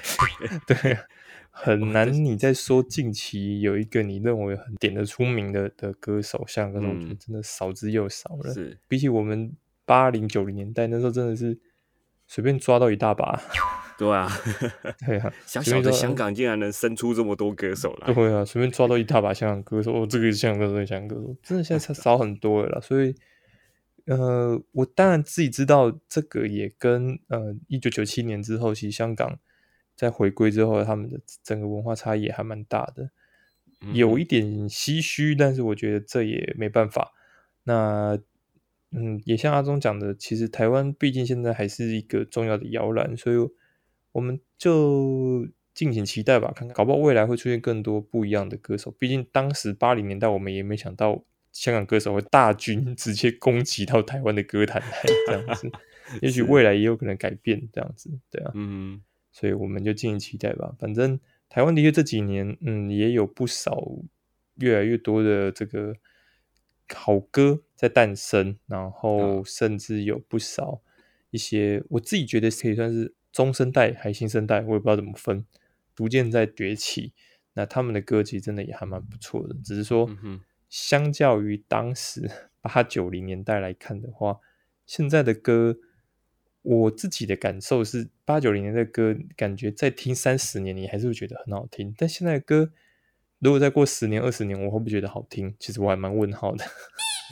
[0.66, 0.98] 对，
[1.50, 2.12] 很难。
[2.12, 8.52] 你在说近期有一个你认为很点得出名的的歌手，香港歌手真的少之又少了。
[8.54, 11.58] 是比起我们八零九零年代那时候，真的是
[12.26, 13.40] 随便抓到一大把。
[13.98, 14.30] 对啊，
[15.06, 18.14] 对啊， 小小的香港竟然能生出这么多歌手来。
[18.14, 22.80] 对啊，随便抓到一大把香港歌手，哦，这个香港歌手，香港歌手，真的现在少 很多了。
[22.80, 23.14] 所以。
[24.06, 29.38] 呃，我当然自己知道，这个也跟呃一九九七年之后，其实香港
[30.00, 33.10] 在回归之后，他们的整个文化差异还蛮大的，
[33.92, 37.12] 有一点唏嘘，但是我觉得这也没办法。
[37.64, 38.18] 那
[38.92, 43.36] 嗯，也像阿忠讲的，其实台湾毕竟现在还是一个重要的摇篮，所以
[44.12, 48.90] 我们就敬请期待吧，看看搞不好未来会出现更多不一样的歌手。
[48.98, 51.24] 毕竟当时八零年代，我们也没想到。
[51.52, 55.68] 香港歌手会大军 直接攻击到台湾的歌坛来，这样子，
[56.22, 60.74] 也许未来也有可能改变，这样子，对啊，嗯，所以我们就敬请期待吧。
[60.78, 61.18] 反正
[61.48, 63.86] 台湾的确这几年，嗯，也有不少
[64.56, 65.94] 越来越多的这个
[66.94, 70.80] 好歌在诞生，然后甚至有不少
[71.30, 75.44] 一些我自己觉得可以算是中生代还新生代，我也不知道怎么分，
[75.94, 77.12] 逐渐在崛起。
[77.54, 80.08] 那他们的歌其实真的也还蛮不错的，只是说。
[80.68, 84.38] 相较于当时八九零年代来看的话，
[84.86, 85.76] 现在的歌，
[86.62, 91.94] 我自己的感受是，八九零年的歌，感觉再听三十年，你还是会觉得很好听。
[91.96, 92.70] 但现在的歌，
[93.38, 95.54] 如果再过十年、二十年，我会不会觉得好听？
[95.58, 96.64] 其实我还蛮问号的。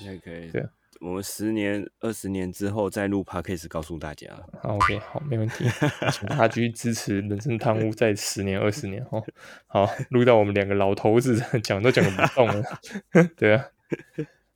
[0.03, 0.71] OK，对啊。
[1.01, 4.27] 我们十年、二十年之后再录 podcast 告诉大家。
[4.61, 5.65] 好，OK，好，没问题，
[6.11, 9.25] 请大家继续支持人生贪污，在十年、二十年哦。
[9.69, 12.65] 好，录到我们两个老头子讲都讲不动了。
[13.37, 13.67] 对啊，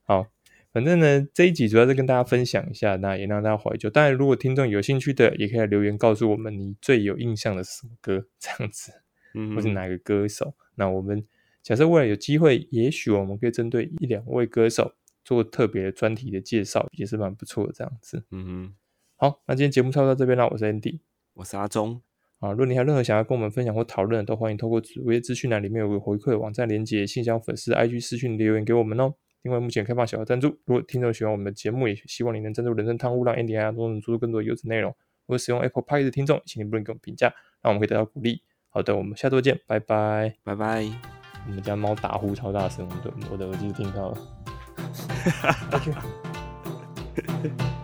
[0.03, 0.27] 好，
[0.73, 3.91] 反正呢这一集主要是跟大家分享一下，那也让大家怀旧。
[3.91, 8.93] 当然，如果听众有兴趣的，也可以留言告诉我们你最有印象的是什么歌，这样子，
[9.35, 10.55] 嗯，或是哪个歌手。
[10.75, 11.25] 那我们
[11.63, 14.95] 假设未来有机会，也许我们可以针对一两位歌手。
[15.25, 18.25] 做特别专题的介绍也是蛮不错的，这样子。
[18.33, 18.75] 嗯哼，
[19.15, 20.49] 好，那今天节目差不多到这边了。
[20.49, 20.99] 我是 Andy，
[21.35, 22.03] 我是阿忠。
[22.41, 29.15] 啊，如果你还有任何想要跟我们分享或讨论，都欢迎透过主页资讯栏里面有个回馈网站连接，信箱粉丝 IG 私讯留言给我们哦。
[29.43, 34.91] 另外，目前开放小额赞助，如果听众喜欢我们的节目，也希望你能赞助人生汤屋，让 Andy 和阿忠能做出更多优质内容。
[34.91, 38.43] 如果使用 Apple Pay 的听众，请你不能给我们评价，让我们可以得到鼓励。
[38.69, 40.85] 好的，我们下周见，拜拜，拜拜。
[41.47, 44.15] 我们家猫打呼超大声，我的我的耳机听到了。
[44.15, 45.93] 哈哈哈哈
[47.59, 47.82] 哈。